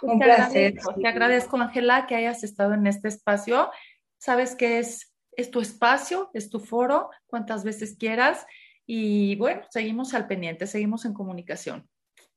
[0.00, 0.42] Pues Un te placer.
[0.44, 3.70] Agradezco, te agradezco, Ángela, que hayas estado en este espacio.
[4.18, 8.44] Sabes que es, es tu espacio, es tu foro, cuantas veces quieras.
[8.86, 11.88] Y bueno, seguimos al pendiente, seguimos en comunicación.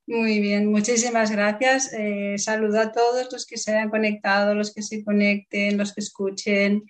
[0.07, 1.91] Muy bien, muchísimas gracias.
[1.93, 6.01] Eh, saludo a todos los que se hayan conectado, los que se conecten, los que
[6.01, 6.83] escuchen.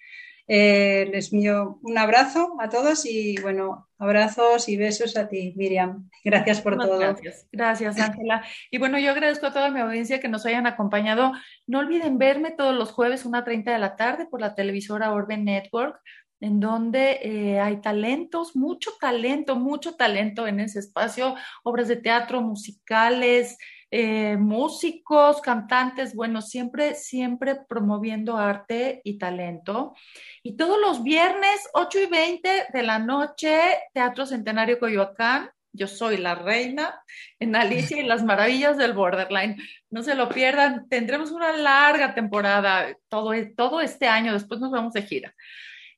[0.48, 6.10] Eh, les envío un abrazo a todos y bueno, abrazos y besos a ti, Miriam.
[6.24, 7.00] Gracias por todo.
[7.00, 8.44] Gracias, gracias, Ángela.
[8.70, 11.32] Y bueno, yo agradezco a toda mi audiencia que nos hayan acompañado.
[11.66, 15.38] No olviden verme todos los jueves, una 30 de la tarde, por la televisora Orbe
[15.38, 16.00] Network
[16.40, 22.42] en donde eh, hay talentos, mucho talento, mucho talento en ese espacio, obras de teatro,
[22.42, 23.58] musicales,
[23.92, 29.96] eh, músicos, cantantes, bueno, siempre, siempre promoviendo arte y talento.
[30.44, 33.58] Y todos los viernes, 8 y 20 de la noche,
[33.94, 35.50] Teatro Centenario Coyoacán.
[35.72, 37.02] Yo soy la reina
[37.40, 39.58] en Alicia y las maravillas del Borderline.
[39.90, 44.94] No se lo pierdan, tendremos una larga temporada todo, todo este año, después nos vamos
[44.94, 45.34] de gira.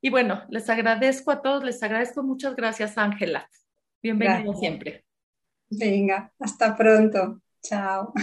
[0.02, 3.50] Y bueno, les agradezco a todos, les agradezco muchas gracias, Ángela.
[4.02, 4.60] Bienvenida gracias.
[4.60, 5.06] siempre.
[5.70, 7.42] Venga, hasta pronto.
[7.62, 8.14] Chao.